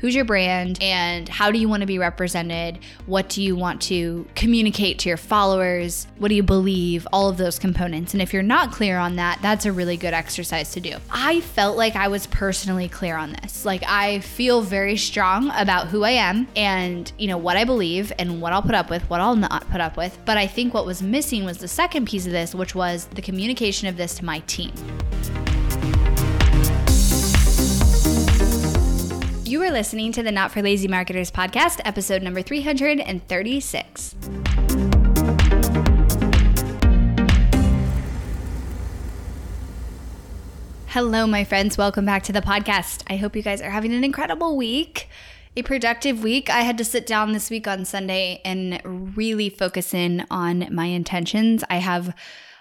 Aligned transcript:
who's 0.00 0.14
your 0.14 0.24
brand 0.24 0.78
and 0.80 1.28
how 1.28 1.50
do 1.50 1.58
you 1.58 1.68
want 1.68 1.82
to 1.82 1.86
be 1.86 1.98
represented? 1.98 2.78
What 3.06 3.28
do 3.28 3.42
you 3.42 3.54
want 3.54 3.82
to 3.82 4.26
communicate 4.34 4.98
to 5.00 5.08
your 5.08 5.18
followers? 5.18 6.06
What 6.18 6.28
do 6.28 6.34
you 6.34 6.42
believe? 6.42 7.06
All 7.12 7.28
of 7.28 7.36
those 7.36 7.58
components. 7.58 8.14
And 8.14 8.22
if 8.22 8.32
you're 8.32 8.42
not 8.42 8.72
clear 8.72 8.98
on 8.98 9.16
that, 9.16 9.38
that's 9.42 9.66
a 9.66 9.72
really 9.72 9.96
good 9.96 10.14
exercise 10.14 10.72
to 10.72 10.80
do. 10.80 10.96
I 11.10 11.40
felt 11.40 11.76
like 11.76 11.96
I 11.96 12.08
was 12.08 12.26
personally 12.28 12.88
clear 12.88 13.16
on 13.16 13.36
this. 13.42 13.64
Like 13.64 13.82
I 13.86 14.20
feel 14.20 14.62
very 14.62 14.96
strong 14.96 15.50
about 15.54 15.88
who 15.88 16.02
I 16.02 16.10
am 16.10 16.48
and, 16.56 17.12
you 17.18 17.28
know, 17.28 17.38
what 17.38 17.56
I 17.56 17.64
believe 17.64 18.12
and 18.18 18.40
what 18.40 18.52
I'll 18.52 18.62
put 18.62 18.74
up 18.74 18.90
with, 18.90 19.08
what 19.10 19.20
I'll 19.20 19.36
not 19.36 19.68
put 19.70 19.80
up 19.80 19.96
with. 19.96 20.18
But 20.24 20.38
I 20.38 20.46
think 20.46 20.72
what 20.72 20.86
was 20.86 21.02
missing 21.02 21.44
was 21.44 21.58
the 21.58 21.68
second 21.68 22.06
piece 22.06 22.26
of 22.26 22.32
this, 22.32 22.54
which 22.54 22.74
was 22.74 23.06
the 23.06 23.22
communication 23.22 23.86
of 23.88 23.96
this 23.96 24.14
to 24.16 24.24
my 24.24 24.40
team. 24.40 24.72
You 29.50 29.60
are 29.64 29.72
listening 29.72 30.12
to 30.12 30.22
the 30.22 30.30
Not 30.30 30.52
for 30.52 30.62
Lazy 30.62 30.86
Marketers 30.86 31.28
podcast, 31.28 31.80
episode 31.84 32.22
number 32.22 32.40
336. 32.40 34.14
Hello, 40.86 41.26
my 41.26 41.42
friends. 41.42 41.76
Welcome 41.76 42.04
back 42.04 42.22
to 42.22 42.32
the 42.32 42.40
podcast. 42.40 43.02
I 43.10 43.16
hope 43.16 43.34
you 43.34 43.42
guys 43.42 43.60
are 43.60 43.70
having 43.70 43.92
an 43.92 44.04
incredible 44.04 44.56
week, 44.56 45.08
a 45.56 45.62
productive 45.62 46.22
week. 46.22 46.48
I 46.48 46.60
had 46.60 46.78
to 46.78 46.84
sit 46.84 47.04
down 47.04 47.32
this 47.32 47.50
week 47.50 47.66
on 47.66 47.84
Sunday 47.84 48.40
and 48.44 48.80
really 49.16 49.48
focus 49.48 49.92
in 49.92 50.26
on 50.30 50.68
my 50.70 50.86
intentions. 50.86 51.64
I 51.68 51.78
have 51.78 52.14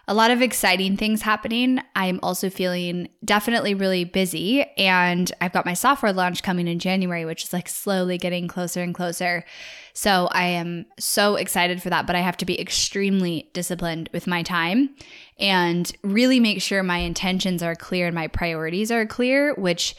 a 0.09 0.15
lot 0.15 0.31
of 0.31 0.41
exciting 0.41 0.97
things 0.97 1.21
happening. 1.21 1.79
I'm 1.95 2.19
also 2.23 2.49
feeling 2.49 3.09
definitely 3.23 3.75
really 3.75 4.05
busy, 4.05 4.63
and 4.75 5.31
I've 5.39 5.53
got 5.53 5.67
my 5.67 5.75
software 5.75 6.11
launch 6.11 6.41
coming 6.41 6.67
in 6.67 6.79
January, 6.79 7.25
which 7.25 7.43
is 7.43 7.53
like 7.53 7.69
slowly 7.69 8.17
getting 8.17 8.47
closer 8.47 8.81
and 8.81 8.95
closer. 8.95 9.45
So 9.93 10.27
I 10.31 10.45
am 10.45 10.87
so 10.97 11.35
excited 11.35 11.79
for 11.83 11.91
that, 11.91 12.07
but 12.07 12.15
I 12.15 12.21
have 12.21 12.37
to 12.37 12.45
be 12.45 12.59
extremely 12.59 13.51
disciplined 13.53 14.09
with 14.11 14.25
my 14.25 14.41
time 14.41 14.95
and 15.37 15.91
really 16.03 16.39
make 16.39 16.59
sure 16.63 16.81
my 16.81 16.97
intentions 16.97 17.61
are 17.61 17.75
clear 17.75 18.07
and 18.07 18.15
my 18.15 18.27
priorities 18.27 18.91
are 18.91 19.05
clear, 19.05 19.53
which 19.59 19.95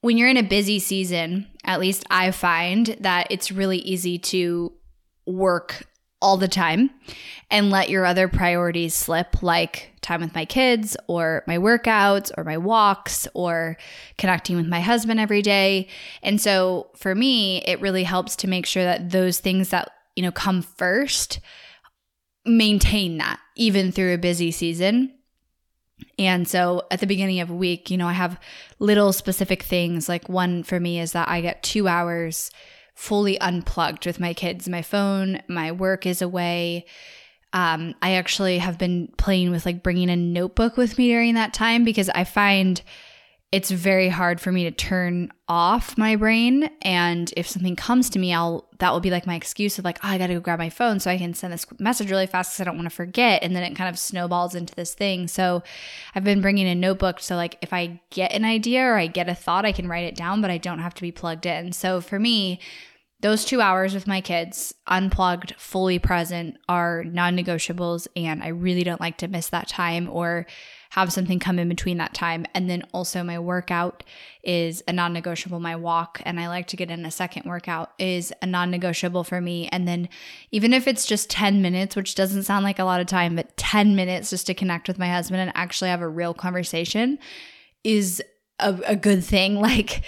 when 0.00 0.18
you're 0.18 0.28
in 0.28 0.36
a 0.36 0.42
busy 0.42 0.80
season, 0.80 1.46
at 1.62 1.78
least 1.78 2.04
I 2.10 2.32
find 2.32 2.96
that 2.98 3.28
it's 3.30 3.52
really 3.52 3.78
easy 3.78 4.18
to 4.18 4.72
work 5.24 5.86
all 6.26 6.36
the 6.36 6.48
time 6.48 6.90
and 7.52 7.70
let 7.70 7.88
your 7.88 8.04
other 8.04 8.26
priorities 8.26 8.94
slip, 8.94 9.44
like 9.44 9.92
time 10.00 10.20
with 10.20 10.34
my 10.34 10.44
kids 10.44 10.96
or 11.06 11.44
my 11.46 11.56
workouts 11.56 12.32
or 12.36 12.42
my 12.42 12.58
walks 12.58 13.28
or 13.32 13.76
connecting 14.18 14.56
with 14.56 14.66
my 14.66 14.80
husband 14.80 15.20
every 15.20 15.40
day. 15.40 15.86
And 16.24 16.40
so 16.40 16.90
for 16.96 17.14
me, 17.14 17.62
it 17.62 17.80
really 17.80 18.02
helps 18.02 18.34
to 18.36 18.48
make 18.48 18.66
sure 18.66 18.82
that 18.82 19.10
those 19.10 19.38
things 19.38 19.68
that, 19.68 19.92
you 20.16 20.24
know, 20.24 20.32
come 20.32 20.62
first 20.62 21.38
maintain 22.44 23.18
that 23.18 23.38
even 23.54 23.92
through 23.92 24.14
a 24.14 24.18
busy 24.18 24.50
season. 24.50 25.12
And 26.18 26.48
so 26.48 26.82
at 26.90 26.98
the 26.98 27.06
beginning 27.06 27.38
of 27.38 27.50
a 27.50 27.54
week, 27.54 27.88
you 27.88 27.96
know, 27.96 28.08
I 28.08 28.14
have 28.14 28.40
little 28.80 29.12
specific 29.12 29.62
things. 29.62 30.08
Like 30.08 30.28
one 30.28 30.64
for 30.64 30.80
me 30.80 30.98
is 30.98 31.12
that 31.12 31.28
I 31.28 31.40
get 31.40 31.62
two 31.62 31.86
hours 31.86 32.50
fully 32.96 33.38
unplugged 33.40 34.06
with 34.06 34.18
my 34.18 34.34
kids. 34.34 34.68
My 34.68 34.82
phone, 34.82 35.40
my 35.46 35.70
work 35.70 36.06
is 36.06 36.22
away. 36.22 36.86
Um, 37.52 37.94
I 38.02 38.12
actually 38.12 38.58
have 38.58 38.78
been 38.78 39.12
playing 39.18 39.50
with 39.50 39.64
like 39.64 39.82
bringing 39.82 40.10
a 40.10 40.16
notebook 40.16 40.76
with 40.76 40.98
me 40.98 41.08
during 41.08 41.34
that 41.34 41.54
time 41.54 41.84
because 41.84 42.08
I 42.08 42.24
find 42.24 42.82
it's 43.52 43.70
very 43.70 44.08
hard 44.08 44.40
for 44.40 44.50
me 44.50 44.64
to 44.64 44.72
turn 44.72 45.32
off 45.46 45.96
my 45.96 46.16
brain. 46.16 46.68
And 46.82 47.32
if 47.36 47.48
something 47.48 47.76
comes 47.76 48.10
to 48.10 48.18
me, 48.18 48.34
I'll 48.34 48.68
that 48.78 48.92
will 48.92 49.00
be 49.00 49.10
like 49.10 49.26
my 49.26 49.36
excuse 49.36 49.78
of 49.78 49.84
like, 49.84 49.98
oh, 50.02 50.08
I 50.08 50.18
got 50.18 50.26
to 50.26 50.34
go 50.34 50.40
grab 50.40 50.58
my 50.58 50.68
phone 50.68 51.00
so 51.00 51.10
I 51.10 51.16
can 51.16 51.32
send 51.32 51.52
this 51.52 51.64
message 51.78 52.10
really 52.10 52.26
fast 52.26 52.50
because 52.50 52.60
I 52.60 52.64
don't 52.64 52.76
want 52.76 52.90
to 52.90 52.94
forget. 52.94 53.42
And 53.42 53.54
then 53.54 53.62
it 53.62 53.74
kind 53.76 53.88
of 53.88 53.98
snowballs 53.98 54.54
into 54.54 54.74
this 54.74 54.94
thing. 54.94 55.28
So 55.28 55.62
I've 56.14 56.24
been 56.24 56.42
bringing 56.42 56.66
a 56.66 56.74
notebook 56.74 57.20
so 57.20 57.36
like 57.36 57.56
if 57.62 57.72
I 57.72 58.00
get 58.10 58.32
an 58.32 58.44
idea 58.44 58.82
or 58.82 58.98
I 58.98 59.06
get 59.06 59.28
a 59.28 59.34
thought, 59.34 59.64
I 59.64 59.72
can 59.72 59.88
write 59.88 60.04
it 60.04 60.16
down, 60.16 60.42
but 60.42 60.50
I 60.50 60.58
don't 60.58 60.80
have 60.80 60.94
to 60.94 61.02
be 61.02 61.12
plugged 61.12 61.46
in. 61.46 61.72
So 61.72 62.00
for 62.00 62.18
me, 62.18 62.60
those 63.20 63.44
two 63.44 63.60
hours 63.60 63.94
with 63.94 64.06
my 64.06 64.20
kids, 64.20 64.74
unplugged, 64.86 65.54
fully 65.56 65.98
present, 65.98 66.58
are 66.68 67.04
non 67.04 67.36
negotiables. 67.36 68.06
And 68.14 68.42
I 68.42 68.48
really 68.48 68.84
don't 68.84 69.00
like 69.00 69.18
to 69.18 69.28
miss 69.28 69.48
that 69.48 69.68
time 69.68 70.08
or 70.10 70.46
have 70.96 71.12
something 71.12 71.38
come 71.38 71.58
in 71.58 71.68
between 71.68 71.98
that 71.98 72.14
time. 72.14 72.46
And 72.54 72.70
then 72.70 72.82
also, 72.94 73.22
my 73.22 73.38
workout 73.38 74.02
is 74.42 74.82
a 74.88 74.94
non 74.94 75.12
negotiable. 75.12 75.60
My 75.60 75.76
walk, 75.76 76.22
and 76.24 76.40
I 76.40 76.48
like 76.48 76.68
to 76.68 76.76
get 76.76 76.90
in 76.90 77.04
a 77.04 77.10
second 77.10 77.44
workout, 77.44 77.92
is 77.98 78.32
a 78.40 78.46
non 78.46 78.70
negotiable 78.70 79.22
for 79.22 79.42
me. 79.42 79.68
And 79.68 79.86
then, 79.86 80.08
even 80.52 80.72
if 80.72 80.88
it's 80.88 81.04
just 81.04 81.28
10 81.28 81.60
minutes, 81.60 81.96
which 81.96 82.14
doesn't 82.14 82.44
sound 82.44 82.64
like 82.64 82.78
a 82.78 82.84
lot 82.84 83.02
of 83.02 83.06
time, 83.06 83.36
but 83.36 83.54
10 83.58 83.94
minutes 83.94 84.30
just 84.30 84.46
to 84.46 84.54
connect 84.54 84.88
with 84.88 84.98
my 84.98 85.08
husband 85.08 85.42
and 85.42 85.52
actually 85.54 85.90
have 85.90 86.00
a 86.00 86.08
real 86.08 86.32
conversation 86.32 87.18
is 87.84 88.22
a, 88.58 88.80
a 88.86 88.96
good 88.96 89.22
thing. 89.22 89.60
Like, 89.66 90.02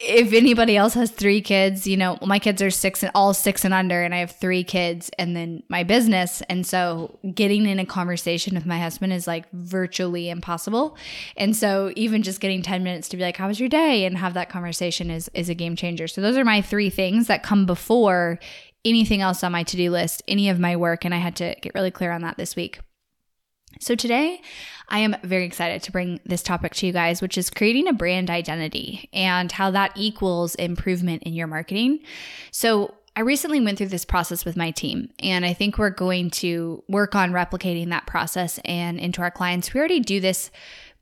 if 0.00 0.32
anybody 0.32 0.76
else 0.76 0.94
has 0.94 1.10
three 1.10 1.40
kids, 1.40 1.84
you 1.84 1.96
know, 1.96 2.18
my 2.24 2.38
kids 2.38 2.62
are 2.62 2.70
six 2.70 3.02
and 3.02 3.10
all 3.16 3.34
six 3.34 3.64
and 3.64 3.74
under, 3.74 4.00
and 4.02 4.14
I 4.14 4.18
have 4.18 4.30
three 4.30 4.62
kids 4.62 5.10
and 5.18 5.34
then 5.34 5.64
my 5.68 5.82
business. 5.82 6.40
And 6.42 6.64
so 6.64 7.18
getting 7.34 7.66
in 7.66 7.80
a 7.80 7.86
conversation 7.86 8.54
with 8.54 8.64
my 8.64 8.78
husband 8.78 9.12
is 9.12 9.26
like 9.26 9.50
virtually 9.52 10.30
impossible. 10.30 10.96
And 11.36 11.56
so 11.56 11.92
even 11.96 12.22
just 12.22 12.40
getting 12.40 12.62
10 12.62 12.84
minutes 12.84 13.08
to 13.08 13.16
be 13.16 13.24
like, 13.24 13.36
how 13.36 13.48
was 13.48 13.58
your 13.58 13.68
day? 13.68 14.04
And 14.04 14.16
have 14.18 14.34
that 14.34 14.50
conversation 14.50 15.10
is 15.10 15.28
is 15.34 15.48
a 15.48 15.54
game 15.54 15.74
changer. 15.74 16.06
So 16.06 16.20
those 16.20 16.36
are 16.36 16.44
my 16.44 16.62
three 16.62 16.90
things 16.90 17.26
that 17.26 17.42
come 17.42 17.66
before 17.66 18.38
anything 18.84 19.20
else 19.20 19.42
on 19.42 19.50
my 19.50 19.64
to-do 19.64 19.90
list, 19.90 20.22
any 20.28 20.48
of 20.48 20.60
my 20.60 20.76
work. 20.76 21.04
And 21.04 21.12
I 21.12 21.18
had 21.18 21.34
to 21.36 21.56
get 21.60 21.74
really 21.74 21.90
clear 21.90 22.12
on 22.12 22.22
that 22.22 22.36
this 22.36 22.54
week. 22.54 22.78
So 23.80 23.94
today, 23.94 24.40
I 24.88 25.00
am 25.00 25.16
very 25.22 25.44
excited 25.44 25.82
to 25.82 25.92
bring 25.92 26.20
this 26.24 26.42
topic 26.42 26.74
to 26.76 26.86
you 26.86 26.92
guys, 26.92 27.20
which 27.22 27.38
is 27.38 27.50
creating 27.50 27.88
a 27.88 27.92
brand 27.92 28.30
identity 28.30 29.08
and 29.12 29.52
how 29.52 29.70
that 29.72 29.92
equals 29.96 30.54
improvement 30.56 31.22
in 31.24 31.34
your 31.34 31.46
marketing. 31.46 32.00
So, 32.50 32.94
I 33.16 33.22
recently 33.22 33.60
went 33.60 33.78
through 33.78 33.88
this 33.88 34.04
process 34.04 34.44
with 34.44 34.56
my 34.56 34.70
team, 34.70 35.10
and 35.18 35.44
I 35.44 35.52
think 35.52 35.76
we're 35.76 35.90
going 35.90 36.30
to 36.30 36.84
work 36.88 37.16
on 37.16 37.32
replicating 37.32 37.88
that 37.88 38.06
process 38.06 38.60
and 38.64 39.00
into 39.00 39.22
our 39.22 39.30
clients. 39.32 39.74
We 39.74 39.80
already 39.80 39.98
do 39.98 40.20
this 40.20 40.52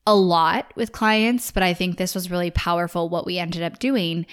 a 0.06 0.14
lot 0.14 0.72
with 0.76 0.93
clients, 0.93 1.50
but 1.50 1.62
I 1.62 1.75
think 1.75 1.98
this 1.98 2.14
was 2.14 2.31
really 2.31 2.50
powerful 2.50 3.10
what 3.10 3.26
we 3.26 3.38
ended 3.38 3.62
up 3.62 3.78
doing. 3.78 4.25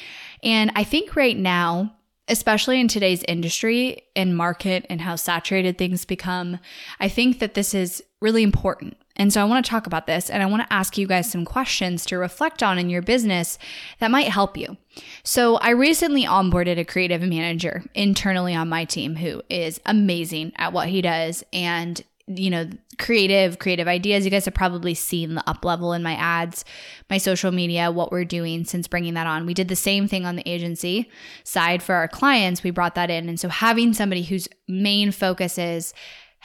And 0.43 0.71
I 0.75 0.85
think 0.85 1.17
right 1.17 1.37
now, 1.37 1.93
especially 2.29 2.79
in 2.79 2.87
today's 2.87 3.23
industry 3.27 4.03
and 4.15 4.37
market 4.37 4.85
and 4.89 5.01
how 5.01 5.17
saturated 5.17 5.77
things 5.77 6.05
become, 6.05 6.59
I 6.99 7.09
think 7.09 7.39
that 7.39 7.53
this 7.53 7.73
is 7.73 8.01
really 8.23 8.41
important. 8.41 8.97
And 9.15 9.31
so 9.31 9.41
I 9.41 9.43
want 9.43 9.63
to 9.63 9.69
talk 9.69 9.85
about 9.85 10.07
this 10.07 10.29
and 10.29 10.41
I 10.41 10.47
want 10.47 10.63
to 10.63 10.73
ask 10.73 10.97
you 10.97 11.05
guys 11.05 11.29
some 11.29 11.45
questions 11.45 12.03
to 12.05 12.17
reflect 12.17 12.63
on 12.63 12.79
in 12.79 12.89
your 12.89 13.03
business 13.03 13.59
that 13.99 14.09
might 14.09 14.29
help 14.29 14.57
you. 14.57 14.77
So 15.23 15.57
I 15.57 15.69
recently 15.71 16.23
onboarded 16.23 16.79
a 16.79 16.85
creative 16.85 17.21
manager 17.21 17.83
internally 17.93 18.55
on 18.55 18.69
my 18.69 18.85
team 18.85 19.17
who 19.17 19.43
is 19.49 19.79
amazing 19.85 20.53
at 20.55 20.73
what 20.73 20.87
he 20.87 21.01
does 21.01 21.43
and 21.53 22.01
you 22.25 22.49
know 22.49 22.69
creative 22.97 23.59
creative 23.59 23.85
ideas 23.85 24.23
you 24.23 24.31
guys 24.31 24.45
have 24.45 24.53
probably 24.53 24.93
seen 24.93 25.35
the 25.35 25.49
up 25.49 25.65
level 25.65 25.91
in 25.91 26.01
my 26.01 26.13
ads 26.13 26.63
my 27.09 27.17
social 27.17 27.51
media 27.51 27.91
what 27.91 28.13
we're 28.13 28.23
doing 28.23 28.63
since 28.63 28.87
bringing 28.87 29.13
that 29.13 29.27
on 29.27 29.45
we 29.45 29.53
did 29.53 29.67
the 29.67 29.75
same 29.75 30.07
thing 30.07 30.25
on 30.25 30.37
the 30.37 30.49
agency 30.49 31.09
side 31.43 31.83
for 31.83 31.95
our 31.95 32.07
clients 32.07 32.63
we 32.63 32.71
brought 32.71 32.95
that 32.95 33.09
in 33.09 33.27
and 33.27 33.41
so 33.41 33.49
having 33.49 33.93
somebody 33.93 34.23
whose 34.23 34.47
main 34.69 35.11
focus 35.11 35.57
is 35.57 35.93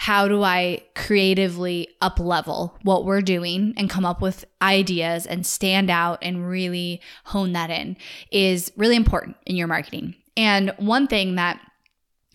how 0.01 0.29
do 0.29 0.45
I 0.45 0.81
creatively 0.95 1.89
up 2.01 2.21
level 2.21 2.79
what 2.83 3.05
we're 3.05 3.21
doing 3.21 3.75
and 3.77 3.91
come 3.91 4.05
up 4.05 4.23
with 4.23 4.45
ideas 4.63 5.27
and 5.27 5.45
stand 5.45 5.91
out 5.91 6.21
and 6.23 6.49
really 6.49 7.01
hone 7.25 7.53
that 7.55 7.69
in 7.69 7.97
is 8.31 8.71
really 8.77 8.95
important 8.95 9.37
in 9.45 9.57
your 9.57 9.67
marketing. 9.67 10.15
And 10.37 10.73
one 10.79 11.09
thing 11.09 11.35
that 11.35 11.61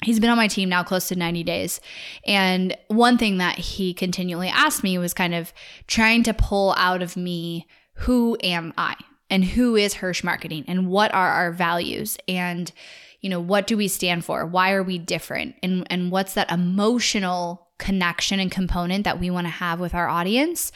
He's 0.03 0.19
been 0.19 0.29
on 0.29 0.35
my 0.35 0.49
team 0.49 0.67
now 0.67 0.83
close 0.83 1.07
to 1.07 1.15
90 1.15 1.45
days. 1.45 1.79
And 2.27 2.75
one 2.89 3.17
thing 3.17 3.37
that 3.37 3.57
he 3.57 3.93
continually 3.93 4.49
asked 4.49 4.83
me 4.83 4.97
was 4.97 5.13
kind 5.13 5.33
of 5.33 5.53
trying 5.87 6.23
to 6.23 6.33
pull 6.33 6.73
out 6.75 7.01
of 7.01 7.15
me 7.15 7.65
who 7.99 8.35
am 8.43 8.73
I 8.77 8.97
and 9.33 9.43
who 9.43 9.75
is 9.75 9.95
Hirsh 9.95 10.23
Marketing 10.23 10.63
and 10.67 10.87
what 10.87 11.11
are 11.11 11.29
our 11.31 11.51
values 11.51 12.19
and 12.27 12.71
you 13.19 13.29
know, 13.29 13.39
what 13.39 13.67
do 13.67 13.77
we 13.77 13.87
stand 13.87 14.25
for? 14.25 14.45
Why 14.45 14.73
are 14.73 14.83
we 14.83 14.97
different? 14.99 15.55
And 15.63 15.87
and 15.89 16.11
what's 16.11 16.33
that 16.33 16.51
emotional 16.51 17.69
connection 17.79 18.39
and 18.39 18.51
component 18.51 19.05
that 19.05 19.19
we 19.19 19.29
want 19.29 19.47
to 19.47 19.51
have 19.51 19.79
with 19.79 19.95
our 19.95 20.07
audience? 20.07 20.71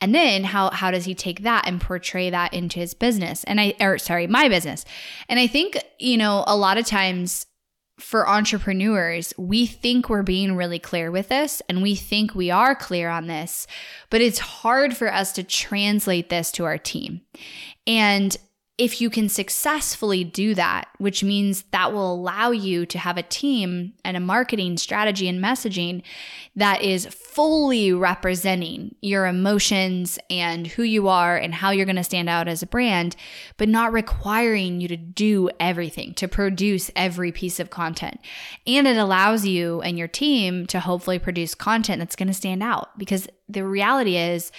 And 0.00 0.14
then 0.14 0.44
how 0.44 0.70
how 0.70 0.90
does 0.90 1.04
he 1.04 1.14
take 1.14 1.42
that 1.42 1.66
and 1.66 1.80
portray 1.80 2.30
that 2.30 2.54
into 2.54 2.78
his 2.78 2.94
business? 2.94 3.44
And 3.44 3.60
I 3.60 3.74
or 3.80 3.98
sorry, 3.98 4.26
my 4.26 4.48
business. 4.48 4.84
And 5.28 5.38
I 5.38 5.48
think, 5.48 5.76
you 5.98 6.16
know, 6.16 6.44
a 6.46 6.56
lot 6.56 6.78
of 6.78 6.86
times 6.86 7.46
for 7.98 8.28
entrepreneurs, 8.28 9.34
we 9.36 9.66
think 9.66 10.08
we're 10.08 10.22
being 10.22 10.54
really 10.56 10.78
clear 10.78 11.10
with 11.10 11.28
this 11.28 11.60
and 11.68 11.82
we 11.82 11.94
think 11.94 12.34
we 12.34 12.50
are 12.50 12.74
clear 12.74 13.08
on 13.08 13.26
this, 13.26 13.66
but 14.10 14.20
it's 14.20 14.38
hard 14.38 14.96
for 14.96 15.12
us 15.12 15.32
to 15.32 15.42
translate 15.42 16.28
this 16.28 16.52
to 16.52 16.64
our 16.64 16.78
team. 16.78 17.20
And 17.86 18.36
if 18.78 19.00
you 19.00 19.10
can 19.10 19.28
successfully 19.28 20.22
do 20.22 20.54
that, 20.54 20.86
which 20.98 21.24
means 21.24 21.64
that 21.72 21.92
will 21.92 22.14
allow 22.14 22.52
you 22.52 22.86
to 22.86 22.96
have 22.96 23.18
a 23.18 23.24
team 23.24 23.92
and 24.04 24.16
a 24.16 24.20
marketing 24.20 24.76
strategy 24.76 25.28
and 25.28 25.42
messaging 25.42 26.00
that 26.54 26.80
is 26.80 27.04
fully 27.06 27.92
representing 27.92 28.94
your 29.00 29.26
emotions 29.26 30.16
and 30.30 30.68
who 30.68 30.84
you 30.84 31.08
are 31.08 31.36
and 31.36 31.54
how 31.54 31.70
you're 31.70 31.86
going 31.86 31.96
to 31.96 32.04
stand 32.04 32.28
out 32.28 32.46
as 32.46 32.62
a 32.62 32.66
brand, 32.66 33.16
but 33.56 33.68
not 33.68 33.92
requiring 33.92 34.80
you 34.80 34.86
to 34.86 34.96
do 34.96 35.50
everything, 35.58 36.14
to 36.14 36.28
produce 36.28 36.88
every 36.94 37.32
piece 37.32 37.58
of 37.58 37.70
content. 37.70 38.20
And 38.64 38.86
it 38.86 38.96
allows 38.96 39.44
you 39.44 39.82
and 39.82 39.98
your 39.98 40.08
team 40.08 40.66
to 40.66 40.78
hopefully 40.78 41.18
produce 41.18 41.52
content 41.52 41.98
that's 41.98 42.16
going 42.16 42.28
to 42.28 42.34
stand 42.34 42.62
out 42.62 42.96
because 42.96 43.26
the 43.48 43.66
reality 43.66 44.16
is 44.16 44.52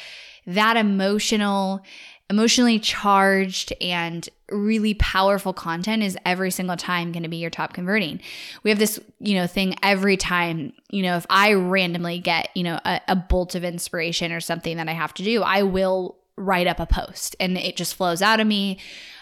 that 0.46 0.76
emotional 0.76 1.84
emotionally 2.30 2.80
charged 2.80 3.74
and 3.82 4.30
really 4.50 4.94
powerful 4.94 5.54
content 5.54 6.04
is 6.04 6.18
every 6.26 6.52
single 6.52 6.78
time 6.78 7.12
going 7.12 7.24
to 7.24 7.30
be 7.30 7.38
your 7.38 7.50
top 7.50 7.74
converting. 7.74 8.22
We 8.64 8.70
have 8.70 8.80
this, 8.80 9.00
you 9.20 9.36
know, 9.36 9.48
thing 9.48 9.76
every 9.82 10.18
time, 10.18 10.74
you 10.90 11.02
know, 11.04 11.18
if 11.18 11.26
I 11.30 11.54
randomly 11.54 12.20
get, 12.20 12.50
you 12.56 12.64
know, 12.64 12.80
a, 12.86 13.02
a 13.08 13.16
bolt 13.16 13.56
of 13.56 13.64
inspiration 13.64 14.32
or 14.32 14.40
something 14.40 14.78
that 14.78 14.88
I 14.88 14.94
have 14.94 15.14
to 15.16 15.24
do, 15.24 15.42
I 15.42 15.64
will 15.64 16.18
write 16.40 16.68
up 16.68 16.80
a 16.80 16.86
post 16.86 17.36
and 17.40 17.58
it 17.58 17.76
just 17.76 17.96
flows 17.96 18.22
out 18.22 18.40
of 18.40 18.48
me 18.48 18.78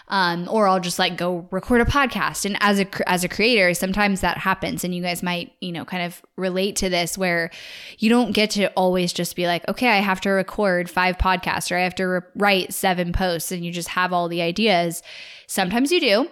um, 0.08 0.48
or 0.50 0.66
I'll 0.66 0.80
just 0.80 0.98
like 0.98 1.16
go 1.16 1.46
record 1.50 1.80
a 1.80 1.84
podcast. 1.84 2.44
And 2.44 2.56
as 2.60 2.80
a 2.80 3.08
as 3.08 3.24
a 3.24 3.28
creator, 3.28 3.72
sometimes 3.74 4.20
that 4.22 4.38
happens, 4.38 4.84
and 4.84 4.94
you 4.94 5.02
guys 5.02 5.22
might 5.22 5.52
you 5.60 5.72
know 5.72 5.84
kind 5.84 6.02
of 6.02 6.22
relate 6.36 6.76
to 6.76 6.88
this 6.88 7.18
where 7.18 7.50
you 7.98 8.08
don't 8.08 8.32
get 8.32 8.50
to 8.50 8.68
always 8.70 9.12
just 9.12 9.36
be 9.36 9.46
like, 9.46 9.68
okay, 9.68 9.88
I 9.88 9.96
have 10.00 10.20
to 10.22 10.30
record 10.30 10.90
five 10.90 11.18
podcasts 11.18 11.70
or 11.70 11.76
I 11.76 11.82
have 11.82 11.94
to 11.96 12.04
re- 12.04 12.20
write 12.34 12.74
seven 12.74 13.12
posts, 13.12 13.52
and 13.52 13.64
you 13.64 13.70
just 13.70 13.88
have 13.88 14.12
all 14.12 14.28
the 14.28 14.42
ideas. 14.42 15.02
Sometimes 15.46 15.92
you 15.92 16.00
do. 16.00 16.28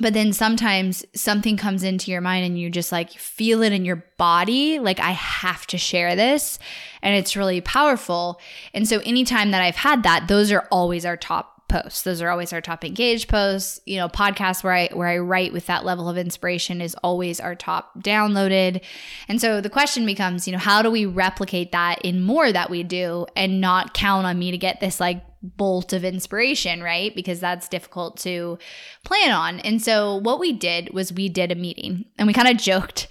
But 0.00 0.14
then 0.14 0.32
sometimes 0.32 1.04
something 1.14 1.56
comes 1.56 1.82
into 1.82 2.10
your 2.10 2.20
mind 2.20 2.46
and 2.46 2.58
you 2.58 2.70
just 2.70 2.92
like 2.92 3.10
feel 3.12 3.62
it 3.62 3.72
in 3.72 3.84
your 3.84 4.04
body, 4.16 4.78
like 4.78 5.00
I 5.00 5.10
have 5.10 5.66
to 5.68 5.78
share 5.78 6.14
this. 6.14 6.58
And 7.02 7.16
it's 7.16 7.36
really 7.36 7.60
powerful. 7.60 8.40
And 8.72 8.88
so 8.88 9.00
anytime 9.00 9.50
that 9.50 9.62
I've 9.62 9.76
had 9.76 10.04
that, 10.04 10.28
those 10.28 10.52
are 10.52 10.66
always 10.70 11.04
our 11.04 11.16
top 11.16 11.58
posts. 11.68 12.02
Those 12.02 12.22
are 12.22 12.30
always 12.30 12.52
our 12.52 12.60
top 12.60 12.84
engaged 12.84 13.28
posts. 13.28 13.80
You 13.86 13.98
know, 13.98 14.08
podcasts 14.08 14.64
where 14.64 14.72
I 14.72 14.88
where 14.92 15.08
I 15.08 15.18
write 15.18 15.52
with 15.52 15.66
that 15.66 15.84
level 15.84 16.08
of 16.08 16.16
inspiration 16.16 16.80
is 16.80 16.96
always 17.02 17.40
our 17.40 17.54
top 17.54 17.98
downloaded. 18.00 18.82
And 19.28 19.40
so 19.40 19.60
the 19.60 19.70
question 19.70 20.06
becomes, 20.06 20.46
you 20.46 20.52
know, 20.52 20.58
how 20.58 20.82
do 20.82 20.90
we 20.90 21.06
replicate 21.06 21.72
that 21.72 22.00
in 22.02 22.22
more 22.22 22.50
that 22.50 22.70
we 22.70 22.82
do 22.82 23.26
and 23.36 23.60
not 23.60 23.94
count 23.94 24.26
on 24.26 24.38
me 24.38 24.50
to 24.50 24.58
get 24.58 24.80
this 24.80 24.98
like 24.98 25.22
bolt 25.42 25.92
of 25.92 26.04
inspiration, 26.04 26.82
right? 26.82 27.14
Because 27.14 27.40
that's 27.40 27.68
difficult 27.68 28.16
to 28.18 28.58
plan 29.04 29.30
on. 29.30 29.60
And 29.60 29.80
so 29.80 30.16
what 30.16 30.40
we 30.40 30.52
did 30.52 30.92
was 30.92 31.12
we 31.12 31.28
did 31.28 31.52
a 31.52 31.54
meeting 31.54 32.06
and 32.18 32.26
we 32.26 32.32
kind 32.32 32.48
of 32.48 32.56
joked. 32.56 33.08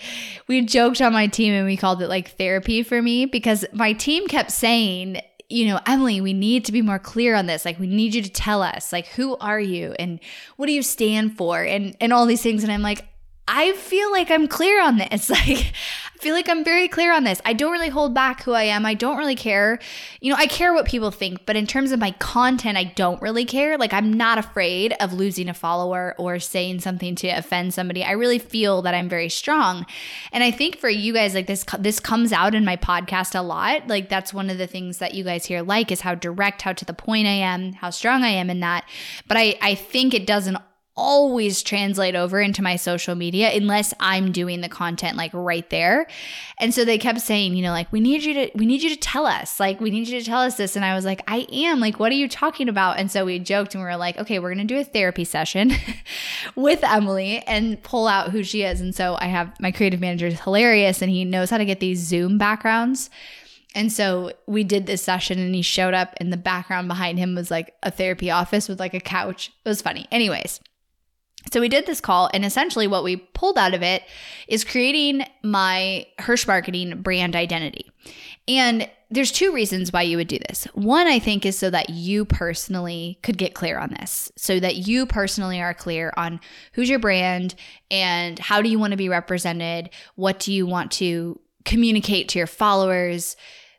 We 0.47 0.61
joked 0.61 1.01
on 1.01 1.11
my 1.11 1.27
team 1.27 1.53
and 1.53 1.65
we 1.65 1.75
called 1.75 2.01
it 2.01 2.07
like 2.07 2.37
therapy 2.37 2.81
for 2.83 3.01
me 3.01 3.25
because 3.25 3.65
my 3.73 3.91
team 3.91 4.27
kept 4.27 4.51
saying 4.51 5.21
you 5.49 5.65
know, 5.67 5.79
Emily, 5.85 6.19
we 6.19 6.33
need 6.33 6.65
to 6.65 6.71
be 6.71 6.81
more 6.81 6.99
clear 6.99 7.33
on 7.33 7.45
this. 7.45 7.63
Like, 7.63 7.79
we 7.79 7.87
need 7.87 8.13
you 8.13 8.21
to 8.21 8.29
tell 8.29 8.61
us, 8.61 8.91
like, 8.91 9.07
who 9.07 9.37
are 9.37 9.59
you 9.59 9.95
and 9.97 10.19
what 10.57 10.65
do 10.65 10.73
you 10.73 10.83
stand 10.83 11.37
for 11.37 11.63
and 11.63 11.95
and 12.01 12.11
all 12.11 12.25
these 12.25 12.41
things. 12.41 12.63
And 12.63 12.71
I'm 12.71 12.81
like, 12.81 13.05
I 13.47 13.73
feel 13.73 14.11
like 14.11 14.29
I'm 14.29 14.47
clear 14.47 14.81
on 14.81 14.97
this. 14.97 15.31
Like, 15.37 15.73
I 16.15 16.19
feel 16.19 16.33
like 16.33 16.49
I'm 16.49 16.63
very 16.63 16.87
clear 16.87 17.13
on 17.13 17.25
this. 17.25 17.39
I 17.45 17.53
don't 17.53 17.71
really 17.71 17.89
hold 17.89 18.15
back 18.15 18.41
who 18.41 18.53
I 18.53 18.63
am. 18.63 18.87
I 18.87 18.95
don't 18.95 19.19
really 19.19 19.35
care. 19.35 19.77
You 20.19 20.31
know, 20.31 20.37
I 20.37 20.47
care 20.47 20.73
what 20.73 20.87
people 20.87 21.11
think, 21.11 21.45
but 21.45 21.55
in 21.55 21.67
terms 21.67 21.91
of 21.91 21.99
my 21.99 22.09
content, 22.11 22.75
I 22.75 22.85
don't 22.85 23.21
really 23.21 23.45
care. 23.45 23.77
Like, 23.77 23.93
I'm 23.93 24.11
not 24.11 24.39
afraid 24.39 24.95
of 24.99 25.13
losing 25.13 25.47
a 25.47 25.53
follower 25.53 26.15
or 26.17 26.39
saying 26.39 26.79
something 26.79 27.13
to 27.17 27.27
offend 27.27 27.75
somebody. 27.75 28.03
I 28.03 28.13
really 28.13 28.39
feel 28.39 28.81
that 28.81 28.95
I'm 28.95 29.07
very 29.07 29.29
strong. 29.29 29.85
And 30.31 30.43
I 30.43 30.49
think 30.49 30.77
for 30.77 30.89
you 30.89 31.13
guys, 31.13 31.35
like 31.35 31.45
this, 31.45 31.63
this 31.77 31.99
comes 31.99 32.33
out 32.33 32.55
in 32.55 32.65
my 32.65 32.77
podcast 32.77 33.37
a 33.37 33.43
lot. 33.43 33.87
Like, 33.87 34.09
that's 34.09 34.33
one 34.33 34.49
of 34.49 34.57
the 34.57 34.67
things 34.67 34.97
that 34.97 35.13
you 35.13 35.23
guys 35.23 35.45
here 35.45 35.61
like 35.61 35.91
is 35.91 36.01
how 36.01 36.15
direct, 36.15 36.63
how 36.63 36.73
to 36.73 36.83
the 36.83 36.93
point 36.93 37.27
I 37.27 37.31
am, 37.31 37.73
how 37.73 37.91
strong 37.91 38.23
I 38.23 38.29
am 38.29 38.49
in 38.49 38.59
that. 38.61 38.89
But 39.27 39.37
I, 39.37 39.55
I 39.61 39.75
think 39.75 40.15
it 40.15 40.25
doesn't 40.25 40.57
always 40.97 41.61
translate 41.61 42.15
over 42.15 42.41
into 42.41 42.61
my 42.61 42.75
social 42.75 43.15
media 43.15 43.51
unless 43.53 43.93
I'm 43.99 44.31
doing 44.31 44.61
the 44.61 44.67
content 44.69 45.15
like 45.15 45.31
right 45.33 45.69
there. 45.69 46.07
And 46.59 46.73
so 46.73 46.83
they 46.83 46.97
kept 46.97 47.21
saying, 47.21 47.55
you 47.55 47.61
know, 47.61 47.71
like 47.71 47.91
we 47.91 47.99
need 47.99 48.23
you 48.23 48.33
to 48.33 48.51
we 48.55 48.65
need 48.65 48.81
you 48.81 48.89
to 48.89 48.97
tell 48.97 49.25
us. 49.25 49.59
Like 49.59 49.79
we 49.79 49.91
need 49.91 50.07
you 50.07 50.19
to 50.19 50.25
tell 50.25 50.41
us 50.41 50.57
this 50.57 50.75
and 50.75 50.83
I 50.83 50.95
was 50.95 51.05
like, 51.05 51.21
I 51.27 51.47
am. 51.51 51.79
Like 51.79 51.99
what 51.99 52.11
are 52.11 52.15
you 52.15 52.27
talking 52.27 52.67
about? 52.67 52.99
And 52.99 53.11
so 53.11 53.23
we 53.23 53.39
joked 53.39 53.75
and 53.75 53.83
we 53.83 53.89
were 53.89 53.95
like, 53.95 54.17
okay, 54.17 54.39
we're 54.39 54.53
going 54.53 54.67
to 54.67 54.73
do 54.73 54.79
a 54.79 54.83
therapy 54.83 55.23
session 55.23 55.71
with 56.55 56.83
Emily 56.83 57.39
and 57.47 57.81
pull 57.83 58.07
out 58.07 58.31
who 58.31 58.43
she 58.43 58.63
is. 58.63 58.81
And 58.81 58.93
so 58.93 59.17
I 59.19 59.27
have 59.27 59.57
my 59.59 59.71
creative 59.71 60.01
manager 60.01 60.27
is 60.27 60.41
hilarious 60.41 61.01
and 61.01 61.11
he 61.11 61.23
knows 61.23 61.51
how 61.51 61.59
to 61.59 61.65
get 61.65 61.79
these 61.79 61.99
Zoom 61.99 62.37
backgrounds. 62.37 63.09
And 63.75 63.93
so 63.93 64.31
we 64.47 64.63
did 64.63 64.87
this 64.87 65.03
session 65.03 65.37
and 65.37 65.53
he 65.53 65.61
showed 65.61 65.93
up 65.93 66.15
and 66.17 66.33
the 66.33 66.37
background 66.37 66.87
behind 66.87 67.19
him 67.19 67.35
was 67.35 67.51
like 67.51 67.75
a 67.83 67.91
therapy 67.91 68.31
office 68.31 68.67
with 68.67 68.79
like 68.79 68.95
a 68.95 68.99
couch. 68.99 69.51
It 69.63 69.69
was 69.69 69.83
funny. 69.83 70.07
Anyways, 70.11 70.59
so 71.51 71.61
we 71.61 71.69
did 71.69 71.85
this 71.85 72.01
call, 72.01 72.29
and 72.33 72.45
essentially 72.45 72.87
what 72.87 73.03
we 73.03 73.17
pulled 73.17 73.57
out 73.57 73.73
of 73.73 73.81
it 73.81 74.03
is 74.47 74.63
creating 74.63 75.25
my 75.43 76.05
Hirsh 76.19 76.47
Marketing 76.47 77.01
brand 77.01 77.35
identity. 77.35 77.91
And 78.47 78.89
there's 79.09 79.31
two 79.31 79.53
reasons 79.53 79.93
why 79.93 80.01
you 80.01 80.17
would 80.17 80.27
do 80.27 80.39
this. 80.49 80.65
One, 80.73 81.07
I 81.07 81.19
think, 81.19 81.45
is 81.45 81.57
so 81.57 81.69
that 81.69 81.89
you 81.89 82.25
personally 82.25 83.19
could 83.23 83.37
get 83.37 83.53
clear 83.53 83.77
on 83.77 83.95
this, 83.99 84.31
so 84.35 84.59
that 84.59 84.75
you 84.75 85.05
personally 85.05 85.61
are 85.61 85.73
clear 85.73 86.13
on 86.17 86.39
who's 86.73 86.89
your 86.89 86.99
brand 86.99 87.55
and 87.89 88.37
how 88.37 88.61
do 88.61 88.69
you 88.69 88.79
want 88.79 88.91
to 88.91 88.97
be 88.97 89.09
represented, 89.09 89.89
what 90.15 90.39
do 90.39 90.53
you 90.53 90.65
want 90.65 90.91
to 90.93 91.39
communicate 91.63 92.29
to 92.29 92.39
your 92.39 92.47
followers 92.47 93.35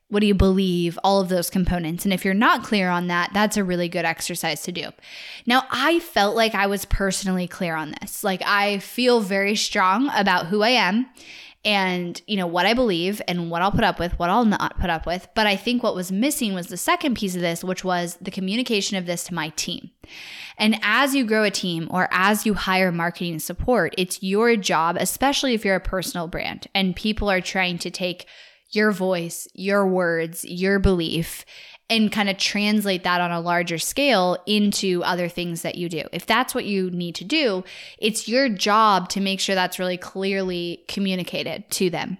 what 0.08 0.20
do 0.20 0.26
you 0.26 0.34
believe? 0.34 0.98
All 1.04 1.20
of 1.20 1.28
those 1.28 1.50
components. 1.50 2.04
And 2.04 2.14
if 2.14 2.24
you're 2.24 2.34
not 2.34 2.64
clear 2.64 2.88
on 2.88 3.08
that, 3.08 3.30
that's 3.34 3.56
a 3.56 3.64
really 3.64 3.88
good 3.88 4.04
exercise 4.04 4.62
to 4.62 4.72
do. 4.72 4.90
Now, 5.46 5.64
I 5.70 6.00
felt 6.00 6.34
like 6.34 6.54
I 6.54 6.66
was 6.66 6.84
personally 6.86 7.46
clear 7.46 7.76
on 7.76 7.94
this. 8.00 8.24
Like, 8.24 8.42
I 8.44 8.78
feel 8.78 9.20
very 9.20 9.54
strong 9.54 10.10
about 10.14 10.46
who 10.46 10.62
I 10.62 10.70
am 10.70 11.06
and 11.64 12.22
you 12.26 12.36
know 12.36 12.46
what 12.46 12.66
I 12.66 12.72
believe 12.72 13.20
and 13.26 13.50
what 13.50 13.62
I'll 13.62 13.72
put 13.72 13.84
up 13.84 13.98
with, 13.98 14.18
what 14.18 14.30
I'll 14.30 14.44
not 14.44 14.78
put 14.78 14.90
up 14.90 15.06
with. 15.06 15.28
But 15.34 15.46
I 15.46 15.56
think 15.56 15.82
what 15.82 15.94
was 15.94 16.12
missing 16.12 16.54
was 16.54 16.68
the 16.68 16.76
second 16.76 17.16
piece 17.16 17.34
of 17.34 17.40
this, 17.40 17.64
which 17.64 17.84
was 17.84 18.16
the 18.20 18.30
communication 18.30 18.96
of 18.96 19.06
this 19.06 19.24
to 19.24 19.34
my 19.34 19.50
team. 19.50 19.90
And 20.56 20.78
as 20.82 21.14
you 21.14 21.24
grow 21.24 21.44
a 21.44 21.50
team 21.50 21.88
or 21.90 22.08
as 22.10 22.46
you 22.46 22.54
hire 22.54 22.92
marketing 22.92 23.40
support, 23.40 23.94
it's 23.98 24.22
your 24.22 24.56
job, 24.56 24.96
especially 24.98 25.52
if 25.54 25.64
you're 25.64 25.76
a 25.76 25.80
personal 25.80 26.28
brand 26.28 26.68
and 26.74 26.96
people 26.96 27.30
are 27.30 27.40
trying 27.40 27.78
to 27.78 27.90
take 27.90 28.26
your 28.70 28.92
voice, 28.92 29.48
your 29.54 29.86
words, 29.86 30.44
your 30.44 30.78
belief, 30.78 31.44
and 31.90 32.12
kind 32.12 32.28
of 32.28 32.36
translate 32.36 33.04
that 33.04 33.20
on 33.20 33.30
a 33.30 33.40
larger 33.40 33.78
scale 33.78 34.36
into 34.46 35.02
other 35.04 35.28
things 35.28 35.62
that 35.62 35.76
you 35.76 35.88
do. 35.88 36.02
If 36.12 36.26
that's 36.26 36.54
what 36.54 36.66
you 36.66 36.90
need 36.90 37.14
to 37.16 37.24
do, 37.24 37.64
it's 37.98 38.28
your 38.28 38.48
job 38.48 39.08
to 39.10 39.20
make 39.20 39.40
sure 39.40 39.54
that's 39.54 39.78
really 39.78 39.96
clearly 39.96 40.84
communicated 40.86 41.70
to 41.70 41.88
them. 41.88 42.18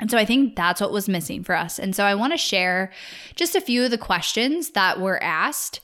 And 0.00 0.10
so 0.10 0.16
I 0.16 0.24
think 0.24 0.54
that's 0.54 0.80
what 0.80 0.92
was 0.92 1.08
missing 1.08 1.42
for 1.42 1.56
us. 1.56 1.78
And 1.78 1.94
so 1.94 2.04
I 2.04 2.14
want 2.14 2.32
to 2.32 2.38
share 2.38 2.92
just 3.34 3.56
a 3.56 3.60
few 3.60 3.84
of 3.84 3.90
the 3.90 3.98
questions 3.98 4.70
that 4.70 5.00
were 5.00 5.22
asked 5.22 5.80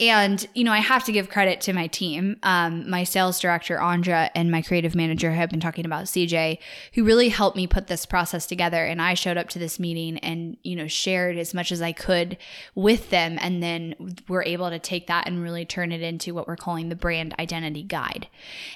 and, 0.00 0.44
you 0.54 0.64
know, 0.64 0.72
I 0.72 0.80
have 0.80 1.04
to 1.04 1.12
give 1.12 1.30
credit 1.30 1.60
to 1.62 1.72
my 1.72 1.86
team. 1.86 2.36
Um, 2.42 2.90
my 2.90 3.04
sales 3.04 3.38
director, 3.38 3.80
Andra, 3.80 4.28
and 4.34 4.50
my 4.50 4.60
creative 4.60 4.96
manager 4.96 5.30
have 5.30 5.50
been 5.50 5.60
talking 5.60 5.86
about 5.86 6.06
CJ, 6.06 6.58
who 6.94 7.04
really 7.04 7.28
helped 7.28 7.56
me 7.56 7.68
put 7.68 7.86
this 7.86 8.04
process 8.04 8.44
together. 8.44 8.84
And 8.84 9.00
I 9.00 9.14
showed 9.14 9.36
up 9.36 9.48
to 9.50 9.60
this 9.60 9.78
meeting 9.78 10.18
and, 10.18 10.56
you 10.64 10.74
know, 10.74 10.88
shared 10.88 11.36
as 11.36 11.54
much 11.54 11.70
as 11.70 11.80
I 11.80 11.92
could 11.92 12.38
with 12.74 13.10
them. 13.10 13.38
And 13.40 13.62
then 13.62 14.16
we're 14.26 14.42
able 14.42 14.68
to 14.68 14.80
take 14.80 15.06
that 15.06 15.28
and 15.28 15.40
really 15.40 15.64
turn 15.64 15.92
it 15.92 16.02
into 16.02 16.34
what 16.34 16.48
we're 16.48 16.56
calling 16.56 16.88
the 16.88 16.96
brand 16.96 17.32
identity 17.38 17.84
guide. 17.84 18.26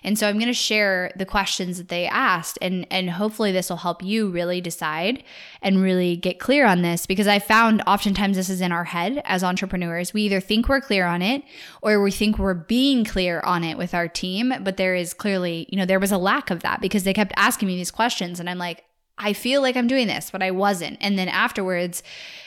And 0.04 0.16
so 0.16 0.28
I'm 0.28 0.37
going 0.37 0.46
to 0.46 0.54
share 0.54 1.10
the 1.16 1.26
questions 1.26 1.78
that 1.78 1.88
they 1.88 2.06
asked. 2.06 2.60
And, 2.62 2.87
and 2.92 3.10
hopefully 3.10 3.50
this 3.50 3.70
will 3.70 3.78
help 3.78 4.04
you 4.04 4.30
really 4.30 4.60
decide 4.60 5.25
and 5.62 5.82
really 5.82 6.16
get 6.16 6.38
clear 6.38 6.64
on 6.64 6.82
this 6.82 7.06
because 7.06 7.26
I 7.26 7.40
found 7.40 7.82
oftentimes 7.88 8.37
this 8.37 8.48
is 8.48 8.60
in 8.60 8.70
our 8.70 8.84
head 8.84 9.20
as 9.25 9.42
entrepreneurs. 9.42 10.14
We 10.14 10.22
either 10.22 10.38
think 10.38 10.68
we're 10.68 10.80
clear 10.80 11.07
on 11.08 11.22
it 11.22 11.42
or 11.82 12.00
we 12.00 12.10
think 12.10 12.38
we're 12.38 12.54
being 12.54 13.04
clear 13.04 13.40
on 13.40 13.64
it 13.64 13.76
with 13.76 13.94
our 13.94 14.06
team, 14.06 14.52
but 14.62 14.76
there 14.76 14.94
is 14.94 15.12
clearly, 15.14 15.66
you 15.70 15.76
know, 15.76 15.86
there 15.86 15.98
was 15.98 16.12
a 16.12 16.18
lack 16.18 16.50
of 16.50 16.60
that 16.60 16.80
because 16.80 17.02
they 17.02 17.14
kept 17.14 17.32
asking 17.36 17.66
me 17.66 17.76
these 17.76 17.90
questions 17.90 18.38
and 18.38 18.48
I'm 18.48 18.58
like, 18.58 18.84
I 19.18 19.32
feel 19.32 19.62
like 19.62 19.76
I'm 19.76 19.88
doing 19.88 20.06
this, 20.06 20.30
but 20.30 20.42
I 20.42 20.52
wasn't. 20.52 20.96
And 21.00 21.18
then 21.18 21.28
afterwards, 21.28 22.02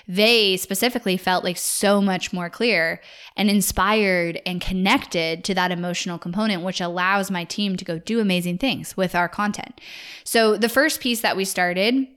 they 0.08 0.58
specifically 0.58 1.18
felt 1.18 1.44
like 1.44 1.58
so 1.58 2.02
much 2.02 2.32
more 2.32 2.50
clear 2.50 3.02
and 3.36 3.50
inspired 3.50 4.42
and 4.46 4.62
connected 4.62 5.44
to 5.46 5.54
that 5.54 5.72
emotional 5.72 6.18
component, 6.18 6.64
which 6.64 6.82
allows 6.82 7.30
my 7.30 7.44
team 7.44 7.76
to 7.76 7.86
go 7.86 8.00
do 8.00 8.20
amazing 8.20 8.58
things 8.58 8.96
with 8.96 9.16
our 9.16 9.28
content. 9.28 9.82
So, 10.24 10.58
the 10.58 10.70
first 10.70 11.02
piece 11.02 11.22
that 11.22 11.36
we 11.36 11.46
started 11.46 12.08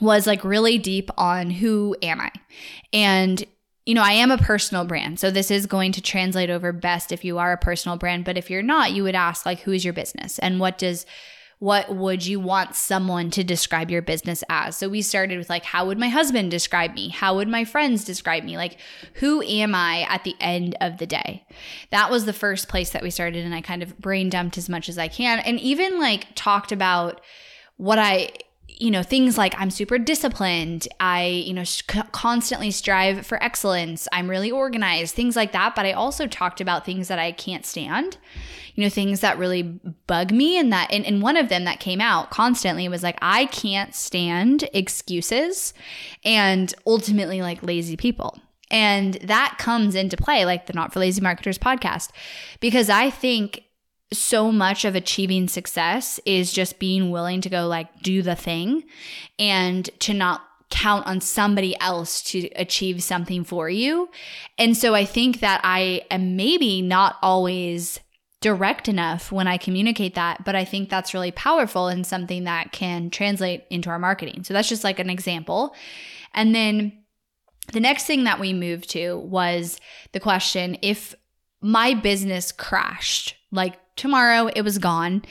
was 0.00 0.26
like 0.26 0.44
really 0.44 0.78
deep 0.78 1.10
on 1.18 1.50
who 1.50 1.96
am 2.02 2.20
I? 2.20 2.30
And 2.92 3.44
you 3.86 3.94
know, 3.94 4.02
I 4.02 4.12
am 4.12 4.30
a 4.30 4.38
personal 4.38 4.84
brand. 4.84 5.20
So 5.20 5.30
this 5.30 5.50
is 5.50 5.66
going 5.66 5.92
to 5.92 6.00
translate 6.00 6.50
over 6.50 6.72
best 6.72 7.12
if 7.12 7.24
you 7.24 7.38
are 7.38 7.52
a 7.52 7.58
personal 7.58 7.98
brand. 7.98 8.24
But 8.24 8.38
if 8.38 8.50
you're 8.50 8.62
not, 8.62 8.92
you 8.92 9.02
would 9.02 9.14
ask, 9.14 9.44
like, 9.44 9.60
who 9.60 9.72
is 9.72 9.84
your 9.84 9.94
business? 9.94 10.38
And 10.38 10.58
what 10.58 10.78
does, 10.78 11.04
what 11.58 11.94
would 11.94 12.24
you 12.24 12.40
want 12.40 12.74
someone 12.74 13.30
to 13.32 13.44
describe 13.44 13.90
your 13.90 14.02
business 14.02 14.42
as? 14.48 14.76
So 14.76 14.88
we 14.88 15.02
started 15.02 15.38
with, 15.38 15.50
like, 15.50 15.64
how 15.64 15.86
would 15.86 15.98
my 15.98 16.08
husband 16.08 16.50
describe 16.50 16.94
me? 16.94 17.10
How 17.10 17.36
would 17.36 17.48
my 17.48 17.64
friends 17.64 18.04
describe 18.04 18.44
me? 18.44 18.56
Like, 18.56 18.78
who 19.14 19.42
am 19.42 19.74
I 19.74 20.06
at 20.08 20.24
the 20.24 20.34
end 20.40 20.76
of 20.80 20.98
the 20.98 21.06
day? 21.06 21.44
That 21.90 22.10
was 22.10 22.24
the 22.24 22.32
first 22.32 22.68
place 22.68 22.90
that 22.90 23.02
we 23.02 23.10
started. 23.10 23.44
And 23.44 23.54
I 23.54 23.60
kind 23.60 23.82
of 23.82 23.98
brain 23.98 24.30
dumped 24.30 24.56
as 24.56 24.68
much 24.68 24.88
as 24.88 24.98
I 24.98 25.08
can. 25.08 25.40
And 25.40 25.60
even 25.60 25.98
like 25.98 26.28
talked 26.34 26.72
about, 26.72 27.20
what 27.76 27.98
I 27.98 28.30
you 28.68 28.90
know 28.90 29.02
things 29.02 29.38
like 29.38 29.54
i'm 29.58 29.70
super 29.70 29.98
disciplined. 29.98 30.88
I 31.00 31.26
you 31.26 31.54
know 31.54 31.64
constantly 32.12 32.70
strive 32.70 33.26
for 33.26 33.42
excellence. 33.42 34.08
I'm 34.12 34.28
really 34.28 34.50
organized 34.50 35.14
things 35.14 35.36
like 35.36 35.52
that. 35.52 35.74
But 35.74 35.86
i 35.86 35.92
also 35.92 36.26
talked 36.26 36.60
about 36.60 36.84
things 36.84 37.08
that 37.08 37.18
i 37.18 37.32
can't 37.32 37.64
stand 37.64 38.18
you 38.74 38.82
know 38.82 38.90
things 38.90 39.20
that 39.20 39.38
really 39.38 39.62
bug 40.06 40.32
me 40.32 40.58
and 40.58 40.72
that 40.72 40.92
and, 40.92 41.04
and 41.06 41.22
one 41.22 41.36
of 41.36 41.48
them 41.48 41.64
that 41.64 41.80
came 41.80 42.00
out 42.00 42.30
constantly 42.30 42.88
was 42.88 43.02
like 43.02 43.18
i 43.22 43.46
can't 43.46 43.94
stand 43.94 44.68
excuses 44.72 45.72
and 46.24 46.74
ultimately 46.86 47.40
like 47.42 47.62
lazy 47.62 47.96
people. 47.96 48.38
And 48.70 49.14
that 49.14 49.56
comes 49.58 49.94
into 49.94 50.16
play 50.16 50.44
like 50.44 50.66
the 50.66 50.72
not 50.72 50.92
for 50.92 50.98
lazy 50.98 51.20
marketers 51.20 51.58
podcast 51.58 52.10
because 52.60 52.88
i 52.88 53.10
think 53.10 53.62
so 54.14 54.50
much 54.50 54.84
of 54.84 54.94
achieving 54.94 55.48
success 55.48 56.20
is 56.24 56.52
just 56.52 56.78
being 56.78 57.10
willing 57.10 57.40
to 57.42 57.50
go 57.50 57.66
like 57.66 58.02
do 58.02 58.22
the 58.22 58.36
thing 58.36 58.84
and 59.38 59.88
to 60.00 60.14
not 60.14 60.42
count 60.70 61.06
on 61.06 61.20
somebody 61.20 61.78
else 61.80 62.22
to 62.22 62.48
achieve 62.56 63.02
something 63.02 63.44
for 63.44 63.68
you. 63.68 64.08
And 64.58 64.76
so 64.76 64.94
I 64.94 65.04
think 65.04 65.40
that 65.40 65.60
I 65.62 66.02
am 66.10 66.36
maybe 66.36 66.82
not 66.82 67.16
always 67.22 68.00
direct 68.40 68.88
enough 68.88 69.32
when 69.32 69.46
I 69.46 69.56
communicate 69.56 70.16
that, 70.16 70.44
but 70.44 70.54
I 70.54 70.64
think 70.64 70.90
that's 70.90 71.14
really 71.14 71.30
powerful 71.30 71.88
and 71.88 72.06
something 72.06 72.44
that 72.44 72.72
can 72.72 73.08
translate 73.08 73.64
into 73.70 73.88
our 73.88 73.98
marketing. 73.98 74.44
So 74.44 74.52
that's 74.52 74.68
just 74.68 74.84
like 74.84 74.98
an 74.98 75.08
example. 75.08 75.74
And 76.34 76.54
then 76.54 77.04
the 77.72 77.80
next 77.80 78.04
thing 78.04 78.24
that 78.24 78.40
we 78.40 78.52
moved 78.52 78.90
to 78.90 79.16
was 79.18 79.80
the 80.12 80.20
question 80.20 80.76
if 80.82 81.14
my 81.62 81.94
business 81.94 82.52
crashed, 82.52 83.36
like 83.50 83.78
tomorrow 83.96 84.50
it 84.54 84.62
was 84.62 84.78
gone, 84.78 85.22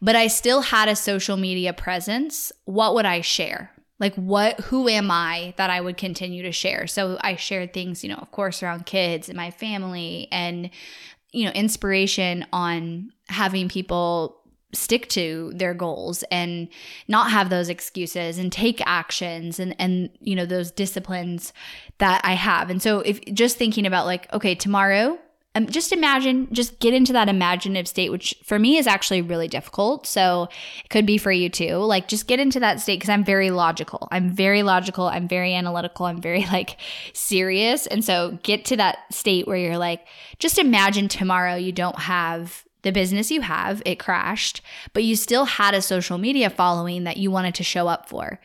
but 0.00 0.16
I 0.16 0.26
still 0.26 0.62
had 0.62 0.88
a 0.88 0.96
social 0.96 1.36
media 1.36 1.72
presence, 1.72 2.52
what 2.64 2.94
would 2.94 3.06
I 3.06 3.20
share? 3.20 3.70
Like 4.00 4.14
what 4.14 4.60
who 4.60 4.88
am 4.88 5.10
I 5.10 5.54
that 5.56 5.70
I 5.70 5.80
would 5.80 5.96
continue 5.96 6.42
to 6.44 6.52
share? 6.52 6.86
So 6.86 7.18
I 7.20 7.36
shared 7.36 7.72
things, 7.72 8.04
you 8.04 8.10
know, 8.10 8.16
of 8.16 8.30
course 8.30 8.62
around 8.62 8.86
kids 8.86 9.28
and 9.28 9.36
my 9.36 9.50
family 9.50 10.28
and 10.30 10.70
you 11.32 11.44
know, 11.44 11.50
inspiration 11.50 12.46
on 12.52 13.12
having 13.28 13.68
people 13.68 14.38
stick 14.72 15.08
to 15.08 15.50
their 15.54 15.74
goals 15.74 16.22
and 16.30 16.68
not 17.06 17.30
have 17.30 17.50
those 17.50 17.68
excuses 17.68 18.38
and 18.38 18.52
take 18.52 18.80
actions 18.86 19.58
and 19.58 19.74
and 19.78 20.10
you 20.20 20.36
know 20.36 20.46
those 20.46 20.70
disciplines 20.70 21.52
that 21.98 22.20
I 22.24 22.34
have. 22.34 22.70
And 22.70 22.80
so 22.82 23.00
if 23.00 23.24
just 23.34 23.56
thinking 23.56 23.86
about 23.86 24.06
like 24.06 24.32
okay, 24.32 24.54
tomorrow 24.54 25.18
um, 25.58 25.66
just 25.66 25.92
imagine, 25.92 26.48
just 26.52 26.78
get 26.78 26.94
into 26.94 27.12
that 27.12 27.28
imaginative 27.28 27.88
state, 27.88 28.10
which 28.12 28.34
for 28.44 28.58
me 28.58 28.76
is 28.76 28.86
actually 28.86 29.22
really 29.22 29.48
difficult. 29.48 30.06
So 30.06 30.48
it 30.84 30.88
could 30.88 31.04
be 31.04 31.18
for 31.18 31.32
you 31.32 31.48
too. 31.48 31.76
Like, 31.76 32.06
just 32.06 32.28
get 32.28 32.38
into 32.38 32.60
that 32.60 32.80
state 32.80 32.96
because 32.96 33.08
I'm 33.08 33.24
very 33.24 33.50
logical. 33.50 34.06
I'm 34.12 34.30
very 34.30 34.62
logical. 34.62 35.06
I'm 35.06 35.26
very 35.26 35.54
analytical. 35.54 36.06
I'm 36.06 36.20
very 36.20 36.46
like 36.52 36.76
serious. 37.12 37.86
And 37.88 38.04
so 38.04 38.38
get 38.42 38.64
to 38.66 38.76
that 38.76 38.98
state 39.12 39.46
where 39.48 39.56
you're 39.56 39.78
like, 39.78 40.06
just 40.38 40.58
imagine 40.58 41.08
tomorrow 41.08 41.56
you 41.56 41.72
don't 41.72 41.98
have 41.98 42.64
the 42.82 42.92
business 42.92 43.32
you 43.32 43.40
have, 43.40 43.82
it 43.84 43.98
crashed, 43.98 44.60
but 44.92 45.02
you 45.02 45.16
still 45.16 45.44
had 45.44 45.74
a 45.74 45.82
social 45.82 46.16
media 46.16 46.48
following 46.48 47.02
that 47.04 47.16
you 47.16 47.28
wanted 47.28 47.56
to 47.56 47.64
show 47.64 47.88
up 47.88 48.08
for. 48.08 48.38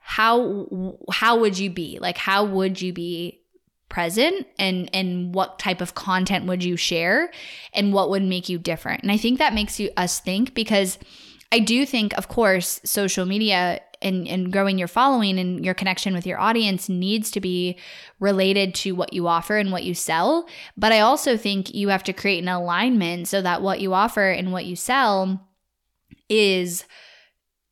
How 0.00 0.98
how 1.12 1.38
would 1.38 1.58
you 1.58 1.70
be? 1.70 1.98
Like 2.00 2.18
how 2.18 2.44
would 2.44 2.82
you 2.82 2.92
be 2.92 3.40
present 3.96 4.46
and 4.58 4.90
and 4.92 5.34
what 5.34 5.58
type 5.58 5.80
of 5.80 5.94
content 5.94 6.44
would 6.44 6.62
you 6.62 6.76
share 6.76 7.30
and 7.72 7.94
what 7.94 8.10
would 8.10 8.22
make 8.22 8.46
you 8.46 8.58
different. 8.58 9.02
And 9.02 9.10
i 9.10 9.16
think 9.16 9.38
that 9.38 9.54
makes 9.54 9.80
you 9.80 9.88
us 9.96 10.20
think 10.20 10.52
because 10.52 10.98
i 11.50 11.58
do 11.58 11.86
think 11.86 12.12
of 12.18 12.28
course 12.28 12.78
social 12.84 13.24
media 13.24 13.80
and, 14.02 14.28
and 14.28 14.52
growing 14.52 14.76
your 14.78 14.86
following 14.86 15.38
and 15.38 15.64
your 15.64 15.72
connection 15.72 16.12
with 16.12 16.26
your 16.26 16.38
audience 16.38 16.90
needs 16.90 17.30
to 17.30 17.40
be 17.40 17.78
related 18.20 18.74
to 18.74 18.92
what 18.92 19.14
you 19.14 19.26
offer 19.26 19.56
and 19.56 19.72
what 19.72 19.84
you 19.84 19.94
sell. 19.94 20.46
But 20.76 20.92
i 20.92 21.00
also 21.00 21.38
think 21.38 21.74
you 21.74 21.88
have 21.88 22.04
to 22.04 22.12
create 22.12 22.42
an 22.42 22.50
alignment 22.50 23.28
so 23.28 23.40
that 23.40 23.62
what 23.62 23.80
you 23.80 23.94
offer 23.94 24.28
and 24.28 24.52
what 24.52 24.66
you 24.66 24.76
sell 24.76 25.48
is 26.28 26.84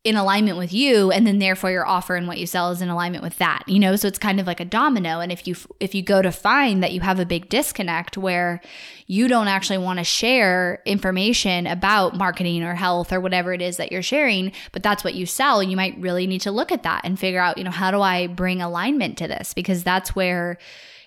in 0.05 0.17
alignment 0.17 0.59
with 0.59 0.73
you 0.73 1.11
and 1.11 1.27
then 1.27 1.39
therefore 1.39 1.71
your 1.71 1.87
offer 1.87 2.15
and 2.15 2.29
what 2.29 2.39
you 2.39 2.47
sell 2.47 2.71
is 2.71 2.83
in 2.83 2.91
alignment 2.91 3.25
with 3.25 3.39
that 3.39 3.63
you 3.67 3.79
know? 3.79 3.97
So 3.97 4.07
it's 4.07 4.19
kind 4.19 4.39
of 4.39 4.47
like 4.47 4.61
a 4.61 4.65
domino. 4.65 5.21
And 5.21 5.33
if 5.33 5.47
you 5.49 5.57
if 5.81 5.95
you 5.95 6.03
go 6.03 6.23
to 6.23 6.31
find 6.31 6.83
that 6.83 6.93
you 6.93 7.01
have 7.01 7.19
a 7.19 7.27
big 7.27 7.49
disconnect 7.49 8.19
where 8.19 8.61
you 9.07 9.29
don't 9.29 9.49
actually 9.49 9.79
want 9.79 9.99
to 9.99 10.05
share 10.05 10.83
information 10.85 11.67
about 11.67 12.17
marketing 12.17 12.63
or 12.63 12.75
health 12.75 13.13
or 13.13 13.21
whatever 13.21 13.53
it 13.53 13.61
is 13.63 13.77
that 13.77 13.93
you're 13.93 14.03
sharing 14.03 14.53
but 14.73 14.83
that's 14.83 15.05
what 15.05 15.15
you 15.15 15.27
sell 15.27 15.63
you 15.63 15.77
might 15.77 15.99
really 15.99 16.27
need 16.27 16.41
to 16.41 16.51
look 16.51 16.73
at 16.73 16.83
that 16.83 17.03
and 17.05 17.19
figure 17.19 17.41
out 17.41 17.59
you 17.59 17.65
know 17.65 17.71
how 17.71 17.91
do 17.91 18.01
i 18.01 18.27
bring 18.27 18.61
alignment 18.63 19.17
to 19.19 19.29
this? 19.29 19.55
Because 19.55 19.83
that's 19.83 20.15
where 20.15 20.59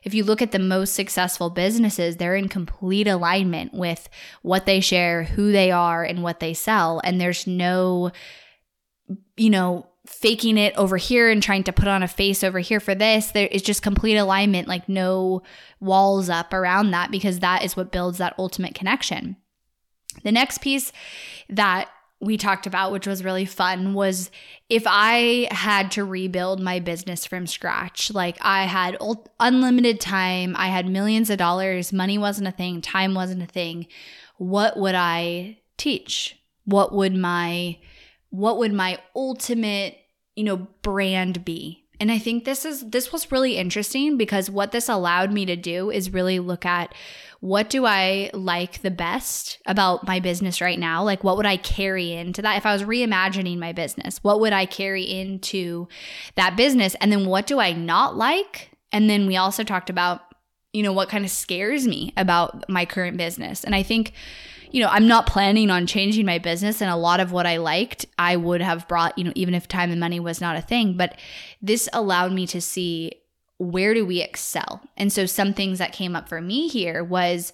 if 0.04 0.14
you 0.14 0.24
look 0.24 0.42
at 0.42 0.52
the 0.52 0.60
most 0.60 0.94
successful 0.94 1.50
businesses, 1.50 2.16
they're 2.16 2.36
in 2.36 2.48
complete 2.48 3.08
alignment 3.08 3.74
with 3.74 4.08
what 4.42 4.66
they 4.66 4.80
share, 4.80 5.24
who 5.24 5.52
they 5.52 5.72
are, 5.72 6.04
and 6.04 6.24
what 6.24 6.40
they 6.40 6.54
sell. 6.54 7.02
And 7.04 7.20
there's 7.20 7.46
no 7.46 8.12
you 9.36 9.50
know, 9.50 9.88
faking 10.06 10.58
it 10.58 10.76
over 10.78 10.98
here 10.98 11.30
and 11.30 11.44
trying 11.44 11.64
to 11.64 11.74
put 11.74 11.88
on 11.88 12.02
a 12.02 12.08
face 12.08 12.44
over 12.44 12.60
here 12.60 12.80
for 12.80 12.96
this. 12.96 13.32
There 13.32 13.48
is 13.48 13.62
just 13.62 13.82
complete 13.82 14.16
alignment, 14.16 14.68
like 14.68 14.88
no 14.88 15.44
walls 15.80 16.30
up 16.30 16.54
around 16.54 16.92
that, 16.92 17.12
because 17.12 17.40
that 17.40 17.64
is 17.64 17.76
what 17.76 17.92
builds 17.92 18.18
that 18.18 18.36
ultimate 18.38 18.74
connection. 18.74 19.36
The 20.24 20.32
next 20.32 20.62
piece 20.62 20.92
that 21.50 21.90
we 22.20 22.38
talked 22.38 22.66
about, 22.66 22.92
which 22.92 23.06
was 23.06 23.24
really 23.24 23.46
fun, 23.46 23.94
was 23.94 24.32
if 24.70 24.84
I 24.88 25.48
had 25.52 25.92
to 25.92 26.04
rebuild 26.04 26.60
my 26.60 26.80
business 26.80 27.26
from 27.26 27.46
scratch, 27.46 28.12
like 28.12 28.38
I 28.42 28.64
had 28.64 28.98
unlimited 29.40 30.00
time, 30.00 30.56
I 30.58 30.68
had 30.68 30.88
millions 30.88 31.30
of 31.30 31.38
dollars, 31.38 31.94
money 31.94 32.18
wasn't 32.18 32.48
a 32.48 32.52
thing, 32.52 32.82
time 32.82 33.14
wasn't 33.14 33.44
a 33.44 33.48
thing, 33.48 33.88
what 34.38 34.78
would 34.78 34.96
I 34.96 35.60
teach? 35.78 36.40
What 36.66 36.92
would 36.92 37.14
my 37.14 37.78
what 38.30 38.58
would 38.58 38.74
my 38.74 39.00
ultimate, 39.16 39.98
you 40.36 40.44
know, 40.44 40.68
brand 40.82 41.46
be? 41.46 41.88
And 42.00 42.12
I 42.12 42.20
think 42.20 42.46
this 42.46 42.64
is 42.64 42.88
this 42.90 43.12
was 43.12 43.32
really 43.32 43.58
interesting 43.58 44.18
because 44.18 44.52
what 44.52 44.72
this 44.72 44.88
allowed 44.88 45.32
me 45.32 45.46
to 45.46 45.56
do 45.56 45.90
is 45.90 46.14
really 46.14 46.40
look 46.40 46.66
at 46.66 46.94
what 47.40 47.70
do 47.70 47.86
I 47.86 48.30
like 48.34 48.82
the 48.82 48.92
best 48.92 49.60
about 49.66 50.06
my 50.06 50.20
business 50.20 50.62
right 50.62 50.78
now? 50.78 51.04
Like 51.04 51.24
what 51.24 51.38
would 51.38 51.46
I 51.46 51.58
carry 51.58 52.14
into 52.14 52.42
that 52.44 52.58
if 52.58 52.66
I 52.66 52.74
was 52.74 52.84
reimagining 52.84 53.58
my 53.58 53.74
business? 53.74 54.24
What 54.24 54.40
would 54.42 54.54
I 54.54 54.66
carry 54.66 55.04
into 55.04 55.88
that 56.36 56.56
business? 56.56 56.96
And 57.02 57.12
then 57.12 57.26
what 57.26 57.48
do 57.48 57.60
I 57.60 57.74
not 57.74 58.16
like? 58.16 58.72
And 58.92 59.10
then 59.10 59.26
we 59.26 59.36
also 59.36 59.64
talked 59.64 59.90
about 59.90 60.22
you 60.74 60.84
know 60.84 60.94
what 60.94 61.10
kind 61.10 61.26
of 61.26 61.32
scares 61.32 61.88
me 61.88 62.14
about 62.16 62.70
my 62.70 62.86
current 62.86 63.18
business. 63.18 63.64
And 63.64 63.74
I 63.74 63.82
think 63.82 64.14
you 64.78 64.84
know, 64.84 64.90
I'm 64.90 65.08
not 65.08 65.26
planning 65.26 65.72
on 65.72 65.88
changing 65.88 66.28
my 66.28 66.38
business 66.38 66.84
and 66.84 66.92
a 66.92 66.96
lot 66.96 67.20
of 67.20 67.32
what 67.32 67.48
I 67.48 67.58
liked, 67.58 68.06
I 68.20 68.36
would 68.36 68.62
have 68.62 68.88
brought, 68.88 69.18
you 69.18 69.24
know, 69.24 69.32
even 69.34 69.56
if 69.56 69.68
time 69.68 69.90
and 69.90 70.00
money 70.00 70.20
was 70.20 70.40
not 70.40 70.56
a 70.56 70.62
thing, 70.62 70.96
but 70.96 71.18
this 71.64 71.90
allowed 71.94 72.32
me 72.32 72.46
to 72.46 72.62
see 72.62 73.14
where 73.58 73.96
do 73.96 74.06
we 74.06 74.22
excel. 74.22 74.84
And 74.96 75.12
so 75.12 75.26
some 75.26 75.56
things 75.56 75.80
that 75.80 75.94
came 75.94 76.16
up 76.16 76.30
for 76.30 76.42
me 76.42 76.68
here 76.68 77.04
was 77.04 77.54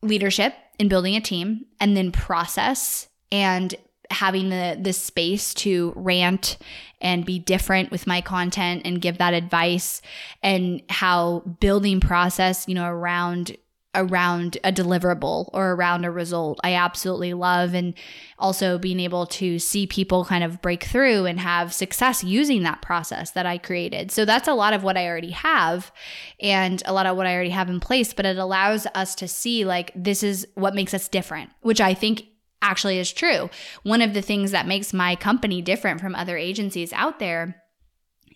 leadership 0.00 0.54
in 0.78 0.86
building 0.86 1.16
a 1.16 1.20
team 1.20 1.66
and 1.80 1.96
then 1.96 2.12
process 2.12 3.08
and 3.32 3.74
having 4.12 4.50
the 4.50 4.78
the 4.80 4.92
space 4.92 5.54
to 5.54 5.92
rant 5.96 6.58
and 7.00 7.24
be 7.24 7.40
different 7.40 7.90
with 7.90 8.06
my 8.06 8.20
content 8.20 8.82
and 8.84 9.00
give 9.00 9.18
that 9.18 9.34
advice 9.34 10.02
and 10.40 10.82
how 10.88 11.40
building 11.58 12.00
process 12.00 12.68
you 12.68 12.74
know 12.74 12.86
around 12.86 13.56
around 13.94 14.58
a 14.64 14.72
deliverable 14.72 15.50
or 15.52 15.72
around 15.72 16.04
a 16.04 16.10
result. 16.10 16.60
I 16.64 16.74
absolutely 16.74 17.34
love 17.34 17.74
and 17.74 17.94
also 18.38 18.78
being 18.78 19.00
able 19.00 19.26
to 19.26 19.58
see 19.58 19.86
people 19.86 20.24
kind 20.24 20.44
of 20.44 20.60
break 20.60 20.84
through 20.84 21.26
and 21.26 21.40
have 21.40 21.72
success 21.72 22.24
using 22.24 22.62
that 22.62 22.82
process 22.82 23.30
that 23.32 23.46
I 23.46 23.58
created. 23.58 24.10
So 24.10 24.24
that's 24.24 24.48
a 24.48 24.54
lot 24.54 24.74
of 24.74 24.82
what 24.82 24.96
I 24.96 25.06
already 25.06 25.30
have 25.30 25.92
and 26.40 26.82
a 26.86 26.92
lot 26.92 27.06
of 27.06 27.16
what 27.16 27.26
I 27.26 27.34
already 27.34 27.50
have 27.50 27.70
in 27.70 27.80
place, 27.80 28.12
but 28.12 28.26
it 28.26 28.38
allows 28.38 28.86
us 28.94 29.14
to 29.16 29.28
see 29.28 29.64
like 29.64 29.92
this 29.94 30.22
is 30.22 30.46
what 30.54 30.74
makes 30.74 30.94
us 30.94 31.08
different, 31.08 31.50
which 31.62 31.80
I 31.80 31.94
think 31.94 32.24
actually 32.62 32.98
is 32.98 33.12
true. 33.12 33.50
One 33.82 34.02
of 34.02 34.14
the 34.14 34.22
things 34.22 34.50
that 34.50 34.66
makes 34.66 34.92
my 34.92 35.16
company 35.16 35.62
different 35.62 36.00
from 36.00 36.14
other 36.14 36.36
agencies 36.36 36.92
out 36.92 37.18
there 37.18 37.62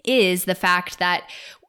is 0.05 0.45
the 0.45 0.55
fact 0.55 0.99
that 0.99 1.25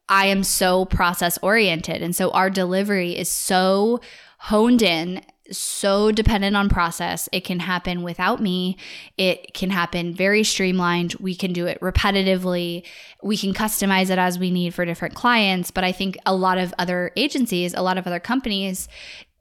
I 0.10 0.26
am 0.26 0.44
so 0.44 0.86
process 0.86 1.38
oriented. 1.42 2.02
And 2.02 2.16
so 2.16 2.32
our 2.32 2.50
delivery 2.50 3.16
is 3.16 3.30
so 3.30 4.02
honed 4.40 4.82
in 4.82 5.22
so 5.52 6.12
dependent 6.12 6.56
on 6.56 6.70
process. 6.70 7.28
It 7.32 7.44
can 7.44 7.60
happen 7.60 8.04
without 8.04 8.42
me. 8.42 8.78
It 9.18 9.54
can 9.54 9.70
happen 9.70 10.14
very 10.14 10.44
streamlined. 10.44 11.16
We 11.16 11.36
can 11.36 11.54
do 11.54 11.66
it 11.66 11.80
repetitively. 11.82 12.84
We 13.24 13.38
can 13.38 13.54
customize 13.54 14.10
it 14.10 14.20
as 14.20 14.38
we 14.38 14.52
need 14.52 14.74
for 14.74 14.86
different 14.86 15.16
clients. 15.16 15.72
But 15.72 15.84
I 15.84 15.92
think 15.92 16.18
a 16.26 16.36
lot 16.36 16.58
of 16.58 16.74
other 16.78 17.12
agencies, 17.16 17.74
a 17.74 17.82
lot 17.82 17.98
of 17.98 18.06
other 18.06 18.20
companies 18.20 18.88